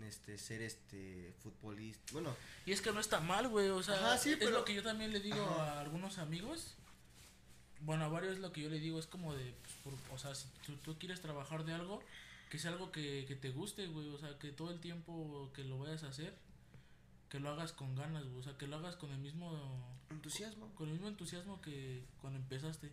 [0.08, 2.12] Este, ser este, futbolista.
[2.14, 3.68] Bueno, Y es que no está mal, güey.
[3.68, 5.74] O sea, Ajá, sí, es pero- lo que yo también le digo Ajá.
[5.74, 6.74] a algunos amigos.
[7.80, 10.34] Bueno, a varios lo que yo le digo es como de, pues, por- o sea,
[10.34, 12.02] si tú, tú quieres trabajar de algo,
[12.48, 14.08] que sea algo que, que te guste, güey.
[14.08, 16.34] O sea, que todo el tiempo que lo vayas a hacer,
[17.28, 18.38] que lo hagas con ganas, güey.
[18.38, 20.72] O sea, que lo hagas con el mismo, entusiasmo.
[20.74, 22.90] con el mismo entusiasmo que cuando empezaste.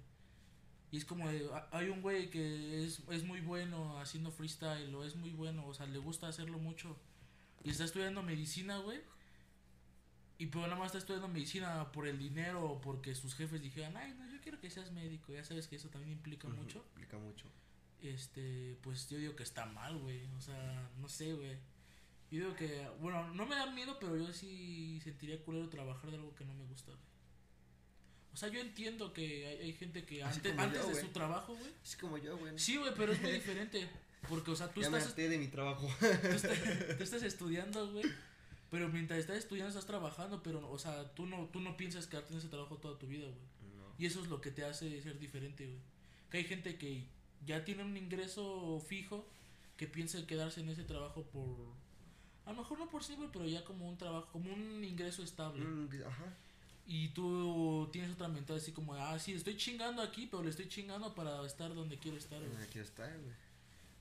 [0.91, 5.03] Y es como de, hay un güey que es, es muy bueno haciendo freestyle o
[5.03, 6.97] es muy bueno, o sea, le gusta hacerlo mucho.
[7.63, 8.99] Y está estudiando medicina, güey.
[10.39, 13.97] Y pero nada más está estudiando medicina por el dinero o porque sus jefes dijeran,
[13.97, 15.33] ay, no, yo quiero que seas médico.
[15.33, 16.83] Ya sabes que eso también implica mucho.
[16.91, 17.45] Implica mucho.
[18.01, 20.25] Este, pues yo digo que está mal, güey.
[20.37, 21.57] O sea, no sé, güey.
[22.31, 26.17] Yo digo que, bueno, no me da miedo, pero yo sí sentiría culero trabajar de
[26.17, 27.08] algo que no me gusta, güey.
[28.33, 30.93] O sea, yo entiendo que hay, hay gente que Así antes, como antes yo, de
[30.93, 31.05] güey.
[31.05, 31.71] su trabajo, güey.
[31.83, 32.57] Es como yo, güey.
[32.59, 33.89] Sí, güey, pero es muy diferente.
[34.27, 35.87] Porque, o sea, tú ya me estás, harté de mi trabajo.
[35.99, 36.57] tú estás,
[36.97, 38.05] tú estás estudiando, güey.
[38.69, 40.43] Pero mientras estás estudiando, estás trabajando.
[40.43, 43.25] Pero, o sea, tú no, tú no piensas quedarte en ese trabajo toda tu vida,
[43.25, 43.73] güey.
[43.75, 43.93] no.
[43.97, 45.79] Y eso es lo que te hace ser diferente, güey.
[46.29, 47.03] Que hay gente que
[47.45, 49.27] ya tiene un ingreso fijo
[49.77, 51.73] que piense quedarse en ese trabajo por
[52.49, 55.63] a lo mejor no por siempre, pero ya como un trabajo, como un ingreso estable.
[55.63, 56.33] Mm, ajá.
[56.91, 60.67] Y tú tienes otra mentalidad así como, ah, sí, estoy chingando aquí, pero le estoy
[60.67, 62.51] chingando para estar donde quiero estar, güey.
[62.51, 63.35] Donde quiero estar, güey.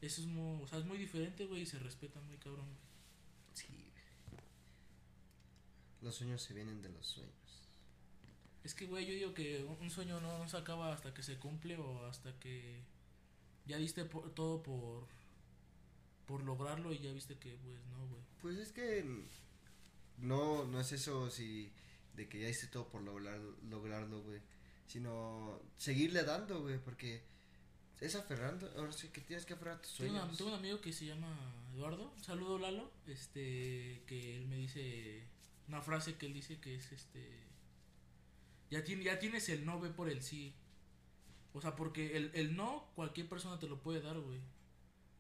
[0.01, 2.79] Eso es muy, o sea, es muy diferente, güey, y se respeta muy cabrón, güey.
[3.53, 4.41] Sí, güey.
[6.01, 7.35] Los sueños se vienen de los sueños.
[8.65, 11.37] Es que, güey, yo digo que un- sueño no, no se acaba hasta que se
[11.37, 12.81] cumple o hasta que
[13.67, 15.07] ya diste por- todo por,
[16.27, 18.23] por lograrlo y ya viste que, pues, no, güey.
[18.41, 19.05] Pues es que
[20.19, 21.71] no, no es eso si
[22.19, 23.41] de que ya hice todo por lograr,
[23.71, 24.41] lograrlo, güey.
[24.87, 27.23] Sino seguirle dando, güey, porque
[28.01, 30.37] es aferrando, ahora sí que tienes que aferrar a tus Tengo, sueños.
[30.37, 31.29] tengo un amigo que se llama
[31.75, 35.25] Eduardo, saludo Lalo, este, que él me dice
[35.67, 37.29] una frase que él dice que es este,
[38.71, 40.55] ya, tiene, ya tienes el no, ve por el sí.
[41.53, 44.41] O sea, porque el, el no cualquier persona te lo puede dar, güey.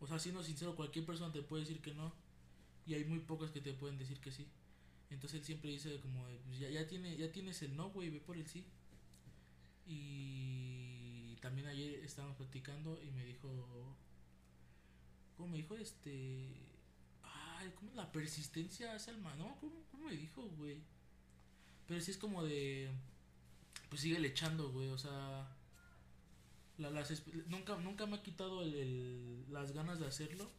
[0.00, 2.12] O sea, siendo sincero, cualquier persona te puede decir que no.
[2.86, 4.46] Y hay muy pocas que te pueden decir que sí.
[5.10, 8.20] Entonces él siempre dice como, pues ya, ya, tiene, ya tienes el no, güey, ve
[8.20, 8.64] por el sí.
[9.86, 13.48] Y también ayer estábamos platicando y me dijo,
[15.36, 15.76] ¿cómo me dijo?
[15.76, 16.48] Este,
[17.22, 19.38] ay, ¿cómo la persistencia hace al mal?
[19.38, 20.78] No, ¿cómo, cómo me dijo, güey?
[21.86, 22.90] Pero sí es como de,
[23.88, 25.48] pues sigue echando, güey, o sea,
[26.78, 30.50] la- las, nunca, nunca me ha quitado el, el- las ganas de hacerlo.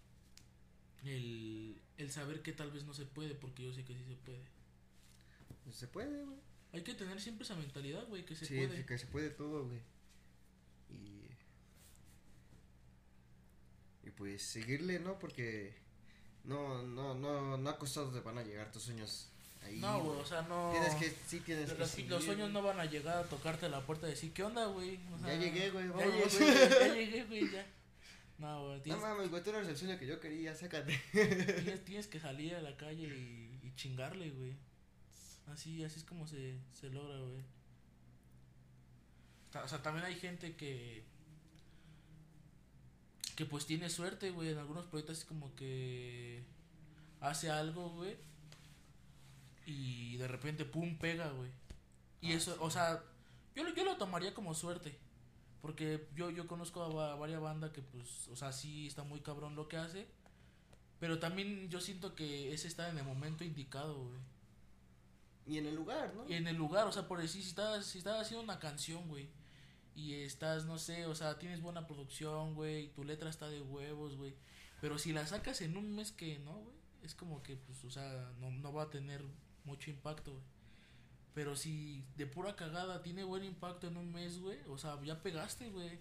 [1.06, 4.16] El, el saber que tal vez no se puede, porque yo sé que sí se
[4.16, 4.41] puede.
[5.64, 6.38] Pues se puede, güey.
[6.74, 8.86] Hay que tener siempre esa mentalidad, güey, que se sí, puede.
[8.86, 9.80] que se puede todo, güey.
[10.91, 11.30] Y.
[14.08, 15.18] Y pues seguirle, ¿no?
[15.20, 15.76] Porque.
[16.43, 19.30] No, no, no, no a costados te van a llegar tus sueños
[19.64, 19.80] ahí.
[19.80, 20.72] No, güey, o sea, no.
[20.72, 22.10] Tienes que, sí tienes que Los, seguir.
[22.12, 25.00] los sueños no van a llegar a tocarte la puerta y decir, ¿qué onda, güey?
[25.14, 27.66] O Ya llegué, güey, Ya llegué, güey, ya llegué, güey, ya.
[28.40, 31.00] No, güey, No mames, güey, tú eres el sueño que yo quería, sácate.
[31.12, 34.54] tienes, tienes que salir a la calle y, y chingarle, güey.
[35.48, 37.44] Así, así es como se, se logra, güey.
[39.64, 41.04] O sea, también hay gente que.
[43.36, 44.50] Que pues tiene suerte, güey.
[44.50, 46.44] En algunos proyectos es como que.
[47.20, 48.16] Hace algo, güey.
[49.66, 51.50] Y de repente, pum, pega, güey.
[52.22, 52.58] Y Ah, eso, sí.
[52.62, 53.04] o sea.
[53.56, 54.98] Yo, yo lo tomaría como suerte.
[55.62, 59.20] Porque yo, yo conozco a va- varias bandas que, pues, o sea, sí está muy
[59.22, 60.07] cabrón lo que hace.
[60.99, 64.20] Pero también yo siento que ese está en el momento indicado, güey.
[65.45, 66.28] Y en el lugar, ¿no?
[66.30, 69.07] Y en el lugar, o sea, por decir, si estás, si estás haciendo una canción,
[69.07, 69.30] güey,
[69.95, 74.16] y estás, no sé, o sea, tienes buena producción, güey, tu letra está de huevos,
[74.16, 74.36] güey,
[74.80, 77.89] pero si la sacas en un mes que no, güey, es como que, pues, o
[77.89, 79.26] sea, no, no va a tener
[79.66, 80.43] mucho impacto, güey.
[81.34, 85.21] Pero si de pura cagada tiene buen impacto en un mes, güey, o sea, ya
[85.21, 85.99] pegaste, güey,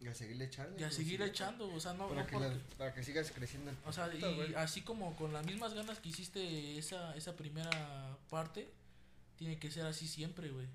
[0.00, 0.78] Y a seguirle echando.
[0.78, 3.02] y a seguir sí, echando, o sea, no, Para, no que porque- la- para que
[3.02, 3.72] sigas creciendo.
[3.86, 8.70] O sea, y así como con las mismas ganas que hiciste esa, esa primera parte,
[9.36, 10.66] tiene que ser así siempre, güey.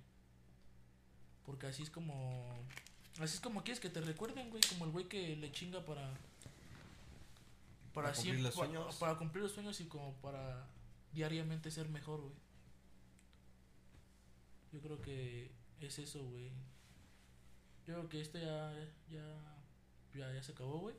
[1.46, 2.50] Porque así es como...
[3.20, 4.62] Así es como quieres que te recuerden, güey.
[4.70, 6.02] Como el güey que le chinga para...
[7.94, 8.96] Para, Para cumplir siempre- los sueños.
[8.96, 10.66] Para, cumplir los sueños y como para
[11.14, 12.34] diariamente ser mejor, güey.
[14.74, 16.50] Yo creo que es eso, güey.
[17.86, 18.74] Yo creo que esto ya,
[19.10, 19.64] ya,
[20.14, 20.96] ya, ya se acabó, güey.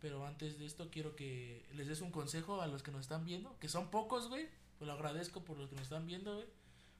[0.00, 3.24] Pero antes de esto quiero que les des un consejo a los que nos están
[3.24, 4.48] viendo, que son pocos, güey.
[4.78, 6.46] Pues lo agradezco por los que nos están viendo, güey.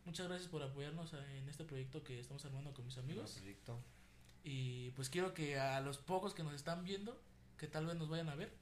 [0.04, 3.32] Muchas gracias por apoyarnos en este proyecto que estamos armando con mis amigos.
[3.32, 3.80] Proyecto.
[4.44, 7.20] Y pues quiero que a los pocos que nos están viendo,
[7.58, 8.52] que tal vez nos vayan a ver,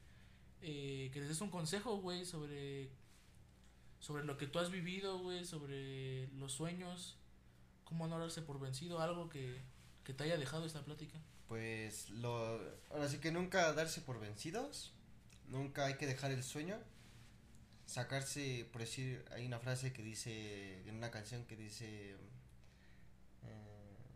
[0.62, 2.88] eh, que les des un consejo, güey, sobre,
[4.00, 7.18] sobre lo que tú has vivido, güey, sobre los sueños,
[7.84, 9.60] cómo no darse por vencido, algo que,
[10.04, 11.18] que te haya dejado esta plática.
[11.48, 12.60] Pues lo.
[12.90, 14.92] Ahora sí que nunca darse por vencidos.
[15.48, 16.78] Nunca hay que dejar el sueño.
[17.86, 22.12] Sacarse, por decir, hay una frase que dice, en una canción que dice.
[22.12, 22.16] eh,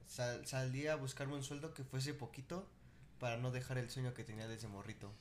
[0.06, 2.66] sal- salí a buscarme un sueldo que fuese poquito
[3.20, 5.12] para no dejar el sueño que tenía desde morrito.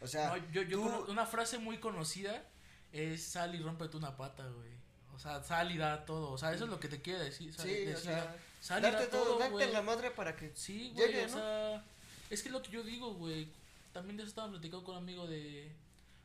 [0.00, 2.44] O sea, No, yo, yo tú- una frase muy conocida
[2.92, 4.70] es sal y rómpete una pata, güey.
[5.14, 6.30] O sea, sal y da todo.
[6.32, 7.52] O sea, eso es lo que te quiere decir.
[7.52, 10.34] sal- sí, o decir, sea, sal y darte da todo, todo, darte la madre para
[10.36, 10.52] que.
[10.54, 11.34] Sí, güey, Llegue, o ¿no?
[11.34, 11.84] sea,
[12.30, 13.48] es que es lo que yo digo, güey.
[13.92, 15.70] También de eso estaba platicando con un amigo de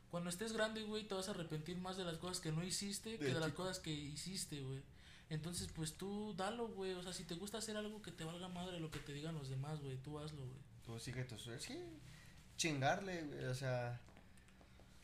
[0.09, 3.17] cuando estés grande, güey, te vas a arrepentir más de las cosas que no hiciste
[3.17, 4.81] que De de las cosas que hiciste, güey.
[5.29, 6.93] Entonces, pues tú dalo, güey.
[6.93, 9.35] O sea, si te gusta hacer algo que te valga madre lo que te digan
[9.35, 10.57] los demás, güey, tú hazlo, güey.
[10.85, 11.59] Tú sigue tu sueño.
[11.59, 11.77] Sí,
[12.55, 13.99] chingarle, güey, o sea.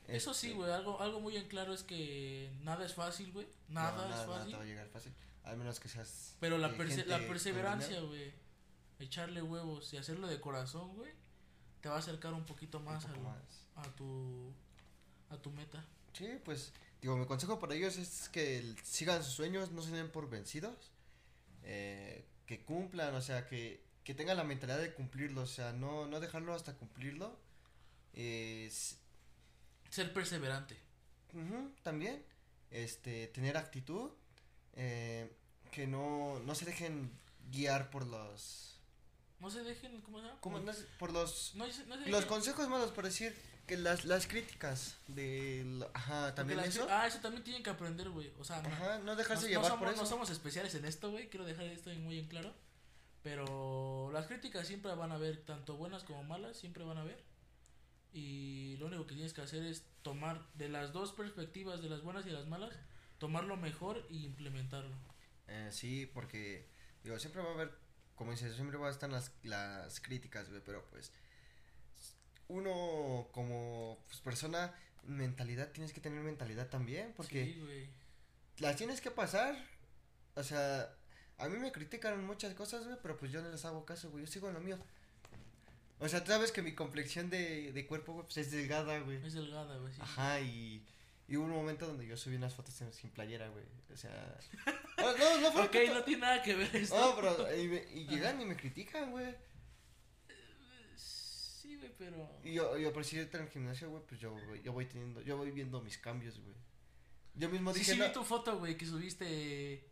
[0.07, 3.47] Eso sí, este, güey, algo, algo muy en claro es que nada es fácil, güey.
[3.69, 4.51] Nada, no, es nada, nada fácil.
[4.51, 5.13] te va a llegar fácil.
[5.43, 6.35] Al menos que seas.
[6.39, 8.31] Pero la, eh, perse- la perseverancia, güey.
[8.99, 11.11] Echarle huevos y hacerlo de corazón, güey.
[11.81, 13.65] te va a acercar un poquito más, un poco al- más.
[13.75, 14.53] a tu
[15.29, 15.83] a tu meta.
[16.13, 20.09] Sí, pues, digo, mi consejo para ellos es que sigan sus sueños, no se den
[20.09, 20.91] por vencidos,
[21.63, 26.05] eh, que cumplan, o sea, que, que tengan la mentalidad de cumplirlo, o sea, no,
[26.07, 27.37] no dejarlo hasta cumplirlo.
[28.13, 28.71] eh,
[29.93, 30.75] Ser perseverante.
[31.83, 32.23] también,
[32.71, 34.09] este, tener actitud,
[34.75, 35.31] eh,
[35.71, 37.11] que no, no se dejen
[37.51, 38.79] guiar por los,
[39.39, 40.39] No se dejen, ¿cómo se llama?
[40.97, 43.35] por los, No no los dejen- consejos malos, por decir,
[43.67, 47.69] que las, las críticas de, lo- ajá, también las- eso, Ah, eso también tienen que
[47.69, 48.31] aprender, güey.
[48.39, 50.01] O sea, no, ajá, no dejarse llevar somos, por eso.
[50.03, 51.29] no somos especiales en esto, güey.
[51.29, 52.51] Quiero dejar esto muy en claro.
[53.21, 57.23] Pero las críticas siempre van a haber, tanto buenas como malas, siempre van a haber.
[58.13, 62.01] Y lo único que tienes que hacer es tomar de las dos perspectivas, de las
[62.03, 62.71] buenas y las malas,
[63.17, 64.95] tomar lo mejor y implementarlo.
[65.47, 66.67] Eh, sí, porque,
[67.03, 67.71] digo, siempre va a haber,
[68.15, 71.11] como dices, siempre va a estar las, las críticas, güey, pero pues,
[72.47, 77.89] uno como pues, persona, mentalidad, tienes que tener mentalidad también, porque Sí, güey.
[78.59, 79.55] las tienes que pasar,
[80.35, 80.93] o sea,
[81.37, 84.25] a mí me critican muchas cosas, güey, pero pues yo no les hago caso, güey,
[84.25, 84.77] yo sigo en lo mío.
[86.03, 89.17] O sea, tú sabes que mi complexión de, de cuerpo, güey, pues es delgada, güey.
[89.25, 89.93] Es delgada, güey.
[89.93, 89.99] sí.
[90.01, 90.85] Ajá, y,
[91.27, 94.37] y hubo un momento donde yo subí unas fotos sin, playera, güey, o sea...
[94.97, 96.95] No, no, no fue Ok, no tiene nada que ver esto.
[96.97, 99.35] no, pero y, me- y llegan y me critican, güey.
[100.95, 102.29] Sí, güey, pero.
[102.43, 105.21] Y yo, yo por si en el gimnasio, güey, pues yo, voy- yo voy teniendo,
[105.21, 106.55] yo voy viendo mis cambios, güey.
[107.35, 109.89] Yo mismo Sí, dije, sí, no, vi tu foto, güey, que subiste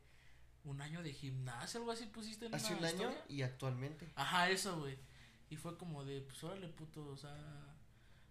[0.63, 4.11] un año de gimnasio, algo así pusiste en hace una un año y actualmente.
[4.15, 4.97] Ajá, eso, güey.
[5.51, 7.37] Y fue como de, pues órale, puto, o sea.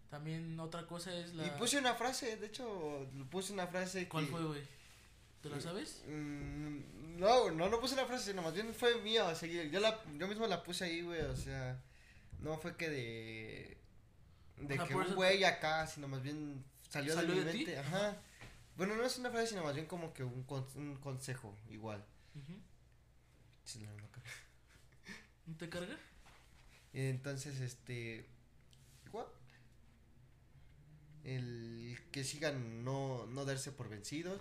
[0.08, 1.46] También otra cosa es la.
[1.46, 4.62] Y puse una frase, de hecho, puse una frase ¿Cuál que- fue, güey?
[5.40, 6.02] ¿Te la sabes?
[6.08, 9.80] Mm, no, no, no puse una frase, sino más bien fue mía, o sea, yo,
[9.80, 11.80] la, yo mismo la puse ahí, güey, o sea,
[12.40, 13.78] no fue que de,
[14.58, 17.78] de O sea, que un güey acá, sino más bien salió, ¿Salió de mi mente,
[17.78, 18.16] ajá.
[18.76, 22.04] Bueno, no es una frase, sino más bien como que un, con- un consejo, igual.
[23.64, 23.90] Creo.
[25.46, 25.96] ¿No te carga?
[26.92, 28.26] Entonces, este,
[29.06, 29.26] igual,
[31.24, 34.40] el que sigan no, no darse por vencidos,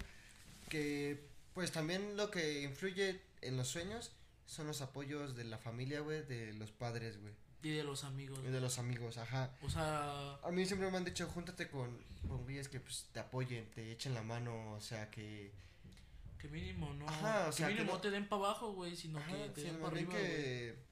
[0.70, 4.12] que pues también lo que influye en los sueños
[4.46, 8.40] son los apoyos de la familia, güey, de los padres, güey, Y de los amigos.
[8.48, 9.52] y de los amigos, ajá.
[9.62, 11.98] O sea, A mí siempre me han dicho, júntate con,
[12.28, 15.52] con güeyes que pues te apoyen, te echen la mano, o sea, que...
[16.40, 17.08] que mínimo no.
[17.08, 19.50] Ajá, o sea, que que mínimo no- te den para abajo, güey, sino Ajá, que
[19.50, 20.89] te den para arriba, güey.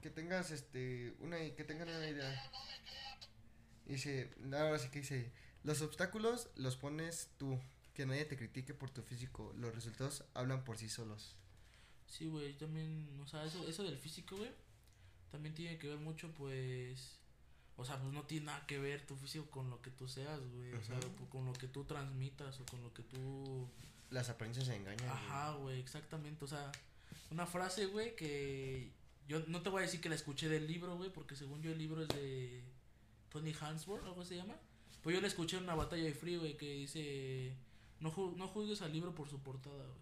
[0.00, 2.50] Que, tengas, este, una, que tengan una idea.
[3.86, 5.32] Dice, ahora sí que dice,
[5.64, 7.58] los obstáculos los pones tú,
[7.94, 11.36] que nadie te critique por tu físico, los resultados hablan por sí solos.
[12.06, 14.50] Sí, güey, también, o sea, eso, eso del físico, güey,
[15.30, 17.18] también tiene que ver mucho, pues,
[17.76, 20.40] o sea, pues no tiene nada que ver tu físico con lo que tú seas,
[20.52, 23.68] güey, o sea, pues, con lo que tú transmitas o con lo que tú...
[24.10, 25.08] Las apariencias se engañan.
[25.08, 26.72] Ajá, güey, exactamente, o sea,
[27.30, 28.92] una frase, güey, que
[29.30, 31.70] yo no te voy a decir que la escuché del libro, güey, porque según yo
[31.70, 32.64] el libro es de
[33.28, 34.56] Tony Hansworth, algo se llama,
[35.02, 37.54] pues yo la escuché en una batalla de free, güey, que dice,
[38.00, 40.00] no, ju- no juzgues al libro por su portada, güey.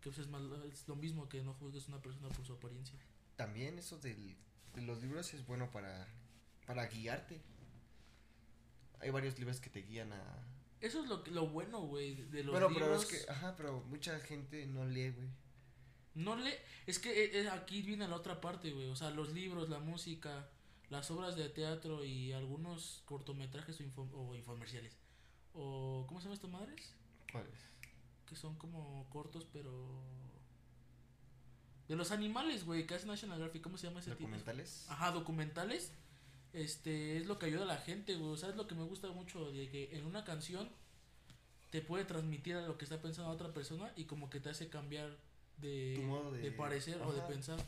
[0.00, 0.26] Que pues,
[0.72, 2.98] es, lo mismo que no juzgues a una persona por su apariencia.
[3.36, 4.34] También eso del,
[4.74, 6.08] de los libros es bueno para,
[6.66, 7.40] para guiarte.
[9.00, 10.22] Hay varios libros que te guían a...
[10.80, 12.88] Eso es lo, que- lo bueno, güey, de los Bueno, libros.
[13.06, 15.28] pero es que, ajá, pero mucha gente no lee, güey.
[16.14, 16.58] No le.
[16.86, 18.88] Es que eh, eh, aquí viene la otra parte, güey.
[18.88, 20.48] O sea, los libros, la música,
[20.88, 24.96] las obras de teatro y algunos cortometrajes o, info- o infomerciales.
[25.54, 26.04] O.
[26.08, 26.94] ¿Cómo se llaman estas madres?
[27.32, 27.60] ¿Cuál es?
[28.26, 30.02] Que son como cortos, pero.
[31.88, 33.62] De los animales, güey, que hace National Geographic.
[33.62, 34.22] ¿Cómo se llama ese tipo?
[34.22, 34.86] ¿Documentales?
[34.88, 35.92] Ajá, documentales.
[36.52, 38.32] Este es lo que ayuda a la gente, güey.
[38.32, 40.68] O sea, es lo que me gusta mucho de que en una canción
[41.70, 44.68] te puede transmitir a lo que está pensando otra persona y como que te hace
[44.68, 45.16] cambiar
[45.60, 45.94] de,
[46.52, 47.58] parecer o de pensar.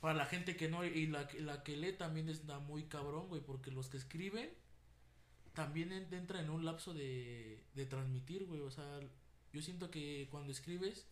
[0.00, 3.28] Para la gente que no y la, que- la que lee también está muy cabrón,
[3.28, 4.50] güey, porque los que escriben
[5.54, 8.60] también en- entra en un lapso de, de transmitir, güey.
[8.60, 9.00] O sea,
[9.52, 11.06] yo siento que cuando escribes,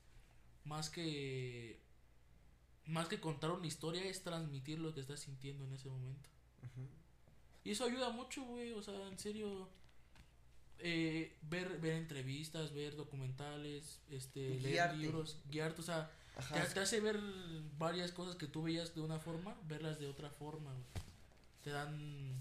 [0.65, 1.81] más que
[2.87, 6.29] más que contar una historia es transmitir lo que estás sintiendo en ese momento.
[7.65, 8.73] Y eso ayuda mucho, güey.
[8.73, 9.69] O sea, en serio.
[10.79, 16.11] Eh, ver, ver entrevistas, ver documentales, este, leer libros, guiarte, o sea,
[16.53, 17.21] te, hace ver
[17.79, 20.85] varias cosas que tú veías de una forma, verlas de otra forma, güey.
[21.63, 22.35] Te dan,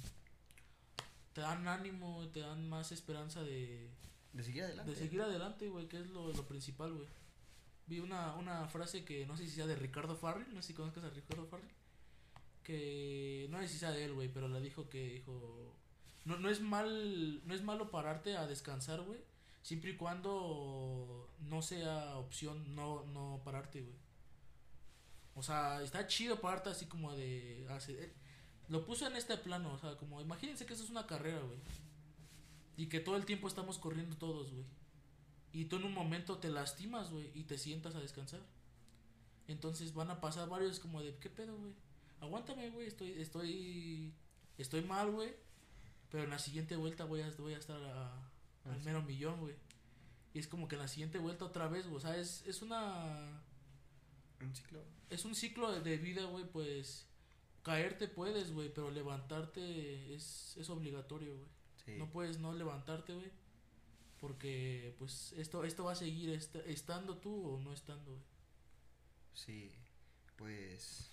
[1.33, 3.89] te dan ánimo, te dan más esperanza de,
[4.33, 4.91] de seguir adelante.
[4.91, 7.07] de seguir adelante, güey, que es lo, lo principal, güey.
[7.87, 10.73] Vi una, una frase que no sé si sea de Ricardo Farrell, no sé si
[10.73, 11.69] conozcas a Ricardo Farrell,
[12.63, 15.75] que no sé si sea de él, güey, pero le dijo que dijo
[16.25, 19.19] no no es mal no es malo pararte a descansar, güey,
[19.61, 23.95] siempre y cuando no sea opción no no pararte, güey.
[25.33, 28.13] O sea, está chido pararte así como de hace- eh,
[28.67, 31.57] lo puso en este plano, o sea, como imagínense que eso es una carrera, güey.
[32.77, 34.65] Y que todo el tiempo estamos corriendo todos, güey.
[35.53, 38.41] Y tú en un momento te lastimas, güey, y te sientas a descansar.
[39.47, 41.73] Entonces van a pasar varios como de, ¿qué pedo, güey?
[42.21, 44.13] Aguántame, güey, estoy, estoy,
[44.57, 45.33] estoy mal, güey.
[46.11, 48.13] Pero en la siguiente vuelta voy a, voy a estar a-
[48.65, 48.85] al sí.
[48.85, 49.55] mero millón, güey.
[50.33, 51.97] Y es como que en la siguiente vuelta otra vez, güey.
[51.97, 53.41] O sea, es, es una,
[54.41, 54.83] Un ciclo.
[55.09, 57.07] es un ciclo de- vida, güey, pues
[57.63, 61.47] caerte puedes, güey, pero levantarte es, es obligatorio, güey.
[61.85, 61.91] Sí.
[61.97, 63.31] No puedes no levantarte, güey.
[64.19, 68.23] Porque, pues, esto, esto va a seguir est- estando tú o no estando, güey.
[69.33, 69.71] Sí,
[70.35, 71.10] pues.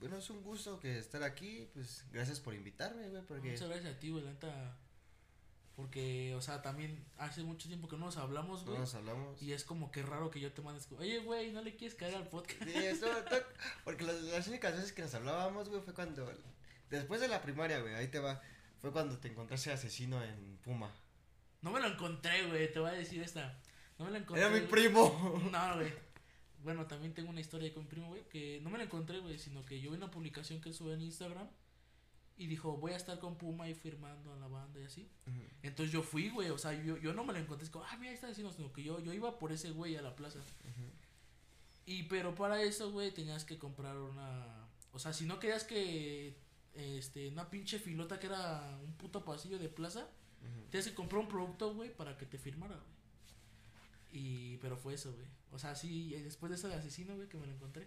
[0.00, 1.68] Bueno, es un gusto que estar aquí.
[1.74, 3.22] Pues gracias por invitarme, güey.
[3.26, 4.76] Porque Muchas gracias a ti, güey, la neta.
[5.76, 8.80] Porque, o sea, también hace mucho tiempo que no nos hablamos, no güey.
[8.80, 9.40] nos hablamos.
[9.40, 12.16] Y es como que raro que yo te mandes, oye, güey, ¿no le quieres caer
[12.16, 12.64] al podcast?
[12.64, 13.06] Sí, eso,
[13.84, 16.32] porque las, las únicas veces que nos hablábamos, güey, fue cuando.
[16.90, 18.42] Después de la primaria, güey, ahí te va.
[18.80, 20.92] Fue cuando te encontraste asesino en Puma.
[21.62, 23.60] No me lo encontré, güey, te voy a decir esta.
[23.98, 24.44] No me lo encontré.
[24.44, 25.40] Era mi primo.
[25.52, 25.92] No, güey.
[26.62, 29.38] Bueno, también tengo una historia con mi primo, güey, que no me la encontré, güey,
[29.38, 31.48] sino que yo vi una publicación que él sube en Instagram
[32.36, 35.08] y dijo, voy a estar con Puma y firmando a la banda y así.
[35.62, 37.96] Entonces yo fui, güey, o sea, yo, yo no me la encontré, es como, ah,
[37.96, 40.40] mira, ahí está diciendo, sino que yo, yo iba por ese güey a la plaza.
[41.86, 44.68] Y pero para eso, güey, tenías que comprar una...
[44.92, 46.36] O sea, si no querías que...
[46.74, 50.06] Este, una pinche filota que era un puto pasillo de plaza,
[50.42, 50.70] Ujú.
[50.70, 52.97] Tienes que comprar un producto, güey, para que te firmara, güey.
[54.12, 55.26] Y, pero fue eso, güey.
[55.52, 57.86] O sea, sí, después de eso de asesino, güey, que me lo encontré.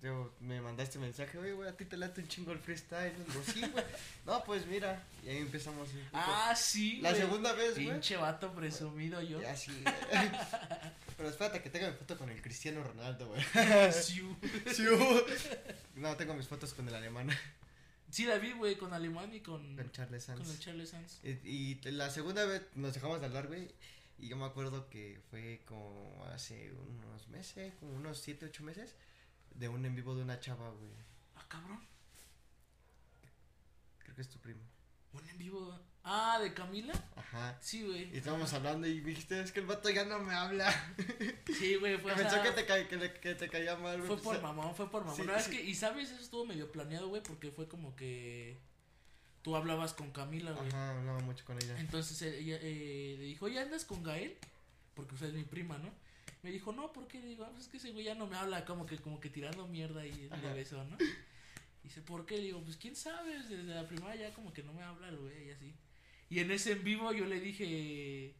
[0.00, 3.12] Yo, me mandaste mensaje, oye, güey, a ti te late un chingo el freestyle.
[3.12, 3.84] Y digo, sí, güey.
[4.26, 5.02] No, pues mira.
[5.24, 5.88] Y ahí empezamos.
[5.88, 6.10] un poco.
[6.12, 7.90] Ah, sí, la segunda vez, güey.
[7.90, 9.40] Pinche vato presumido yo.
[9.40, 9.72] Ya sí.
[11.16, 13.42] Pero espérate que tenga mi foto con el Cristiano Ronaldo, güey.
[13.92, 15.24] Sí, güey.
[15.96, 17.30] no, tengo mis fotos con el alemán.
[18.10, 20.60] Sí, la vi, güey, con Alemán y con, Con Charles con el Sanz.
[20.60, 21.18] Charles Sanz.
[21.24, 23.68] Y, y la segunda vez nos dejamos de hablar, güey.
[24.18, 28.96] Y yo me acuerdo que fue como hace unos meses, como unos 7, 8 meses,
[29.54, 30.90] de un en vivo de una chava, güey.
[31.36, 31.80] Ah, cabrón.
[33.98, 34.60] Creo que es tu primo.
[35.12, 35.78] Un en vivo.
[36.04, 36.92] Ah, de Camila.
[37.16, 37.58] Ajá.
[37.60, 38.12] Sí, güey.
[38.14, 40.72] Y estábamos hablando y dijiste, es que el vato ya no me habla.
[41.58, 43.96] Sí, güey, fue o pensó sea, que te, ca- que, le- que te caía mal,
[43.98, 44.06] güey.
[44.08, 45.16] Fue por mamón, fue por mamón.
[45.16, 48.58] Sí, No, es que, y sabes, eso estuvo medio planeado, güey, porque fue como que
[49.42, 50.68] tú hablabas con Camila, güey.
[50.68, 51.78] Ajá, hablaba mucho con ella.
[51.80, 54.36] Entonces eh, ella eh, le dijo, oye, ¿andas con Gael?
[54.94, 55.90] Porque usted es mi prima, ¿no?
[56.42, 57.20] Me dijo, no, ¿por qué?
[57.20, 59.18] Le digo, "Ah, pues es que ese güey ya no me habla, como que, como
[59.20, 60.52] que tirando mierda y le Ajá.
[60.54, 60.96] besó, ¿no?
[61.82, 62.38] Dice, ¿por qué?
[62.38, 65.48] Digo, pues quién sabe, desde la primaria ya como que no me habla el güey
[65.48, 65.74] y así.
[66.30, 67.64] Y en ese en vivo yo le dije,
[68.26, 68.34] e-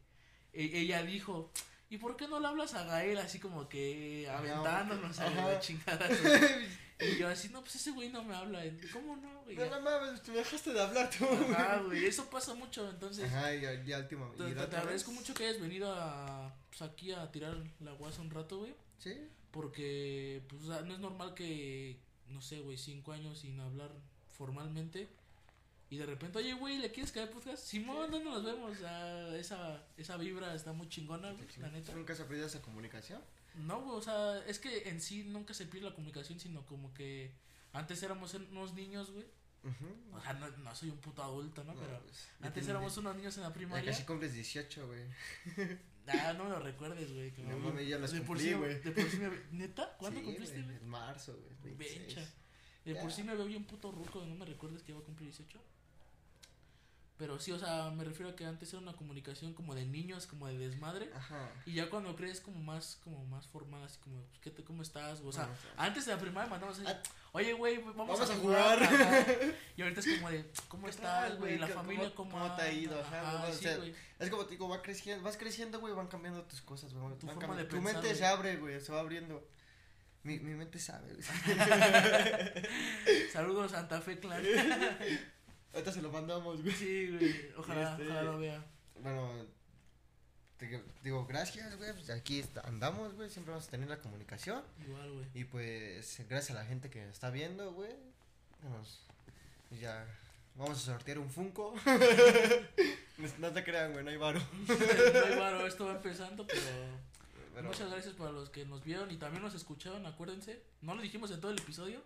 [0.53, 1.51] ella dijo,
[1.91, 5.47] ¿y por qué no le hablas a Gael así como que aventándonos a ajá.
[5.53, 6.09] la chingada?
[7.01, 8.63] y yo así, no, pues ese güey no me habla.
[8.93, 9.57] ¿Cómo no, güey?
[9.57, 11.25] No, no mames, te dejaste de hablar tú.
[11.53, 13.25] Ajá, güey, eso pasa mucho, entonces...
[13.33, 14.31] Ajá, y ya, ya última.
[14.37, 18.31] Te, te- agradezco mucho que hayas venido a, pues, aquí a tirar la guasa un
[18.31, 18.75] rato, güey.
[18.99, 19.15] Sí.
[19.53, 23.91] Porque, pues, no es normal que, no sé, güey, cinco años sin hablar
[24.37, 25.09] formalmente.
[25.91, 27.65] Y de repente, oye, güey, ¿le quieres caer podcast?
[27.65, 28.77] Simón, ¿dónde nos vemos?
[28.85, 31.93] Ah, esa, esa vibra está muy chingona, güey, la neta.
[31.95, 33.23] ¿Nunca has aprendido esa comunicación?
[33.59, 36.93] No, güey, o sea, es que en sí nunca se pierde la comunicación, sino como
[36.95, 37.35] que
[37.73, 39.27] antes éramos unos niños, güey.
[39.65, 40.17] Ujú.
[40.17, 41.75] O sea, no, no soy un puto adulto, ¿no?
[41.75, 43.91] No, Pero pues, ya antes éramos unos niños en la Ya primaria.
[43.91, 45.03] casi cumples 18, güey.
[46.11, 47.31] Ah, no me lo recuerdes, güey.
[47.37, 48.81] No ya de por sí, güey.
[48.81, 49.29] De por sí me...
[49.53, 49.95] ¿Neta?
[49.99, 50.77] ¿Cuándo Sí, cumpliste, güey?
[50.77, 51.75] En marzo, güey.
[51.77, 51.99] 26.
[52.17, 52.35] Bencha.
[52.87, 53.11] De por Ya.
[53.11, 55.61] sí me veo bien puto ruco, no me recuerdes que iba a cumplir 18.
[57.19, 60.29] Pero sí, o sea, me refiero a que antes era una comunicación como de niños,
[60.29, 61.11] como de desmadre.
[61.13, 61.51] Ajá.
[61.67, 64.83] Y ya cuando crees como más, como más formal, así como, pues, ¿qué te, ¿cómo
[64.83, 65.21] estás?
[65.25, 67.03] O sea, antes de la primaria mandamos así, Ah,
[67.33, 68.79] oye, güey, vamos, vamos a jugar.
[69.77, 71.59] Y ahorita es como de, ¿cómo ¿Qué estás, güey?
[71.59, 73.01] La ¿Qué- familia, cómo- ¿cómo, cómo te ha ido?
[73.01, 73.51] Ajá, Ajá.
[74.21, 77.19] Es como te digo, va creciendo, vas creciendo, güey, van cambiando tus cosas, güey.
[77.19, 79.45] Tu forma de tu pensar, mente se abre, güey, se va abriendo.
[80.23, 81.17] Mi, mi mente sabe.
[83.33, 84.41] Saludos, Santa Fe Clan.
[85.79, 86.75] Ahorita se lo mandamos, güey.
[86.75, 87.53] Sí, güey.
[87.57, 88.65] Ojalá, Este- ojalá lo vea.
[89.01, 89.31] Bueno,
[90.57, 91.93] te- digo, gracias, güey.
[91.93, 93.31] Pues aquí está- andamos, güey.
[93.31, 94.63] Siempre vamos a tener la comunicación.
[94.85, 95.27] Igual, güey.
[95.35, 97.93] Y pues, gracias a la gente que está viendo, güey.
[98.69, 99.07] Nos-
[99.81, 100.05] ya
[100.57, 101.73] vamos a sortear un Funko.
[103.39, 104.41] no te crean, güey, no hay varo.
[104.69, 106.61] no hay varo, esto va empezando, pero,
[107.55, 110.61] Pero, muchas gracias para los que nos vieron y también nos escucharon, acuérdense.
[110.83, 112.03] No lo dijimos en todo el episodio,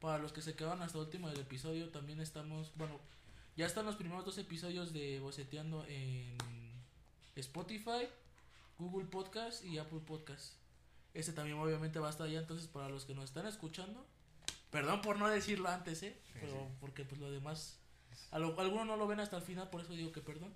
[0.00, 2.98] Para los que se quedaron hasta el último del episodio, también estamos, bueno,
[3.56, 6.36] ya están los primeros dos episodios de Boceteando en
[7.34, 8.06] Spotify,
[8.78, 10.54] Google Podcast y Apple Podcast.
[11.14, 14.04] Este también obviamente va a estar allá, entonces para los que nos están escuchando,
[14.70, 16.20] perdón por no decirlo antes, ¿eh?
[16.26, 16.74] Sí, Pero sí.
[16.80, 17.78] porque pues lo demás,
[18.30, 20.52] a lo- algunos no lo ven hasta el final, por eso digo que perdón.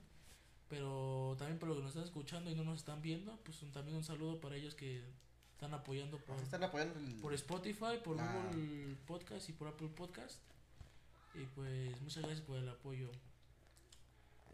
[0.69, 3.73] Pero también para los que nos están escuchando y no nos están viendo, pues un-
[3.73, 5.03] también un saludo para ellos que
[5.61, 8.17] están apoyando por, están apoyando por Spotify, por.
[8.17, 10.41] Google Podcast y por Apple Podcast.
[11.35, 13.11] Y pues muchas gracias por el apoyo.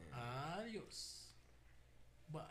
[0.00, 0.10] Eh.
[0.12, 1.32] Adiós.
[2.26, 2.42] Bye.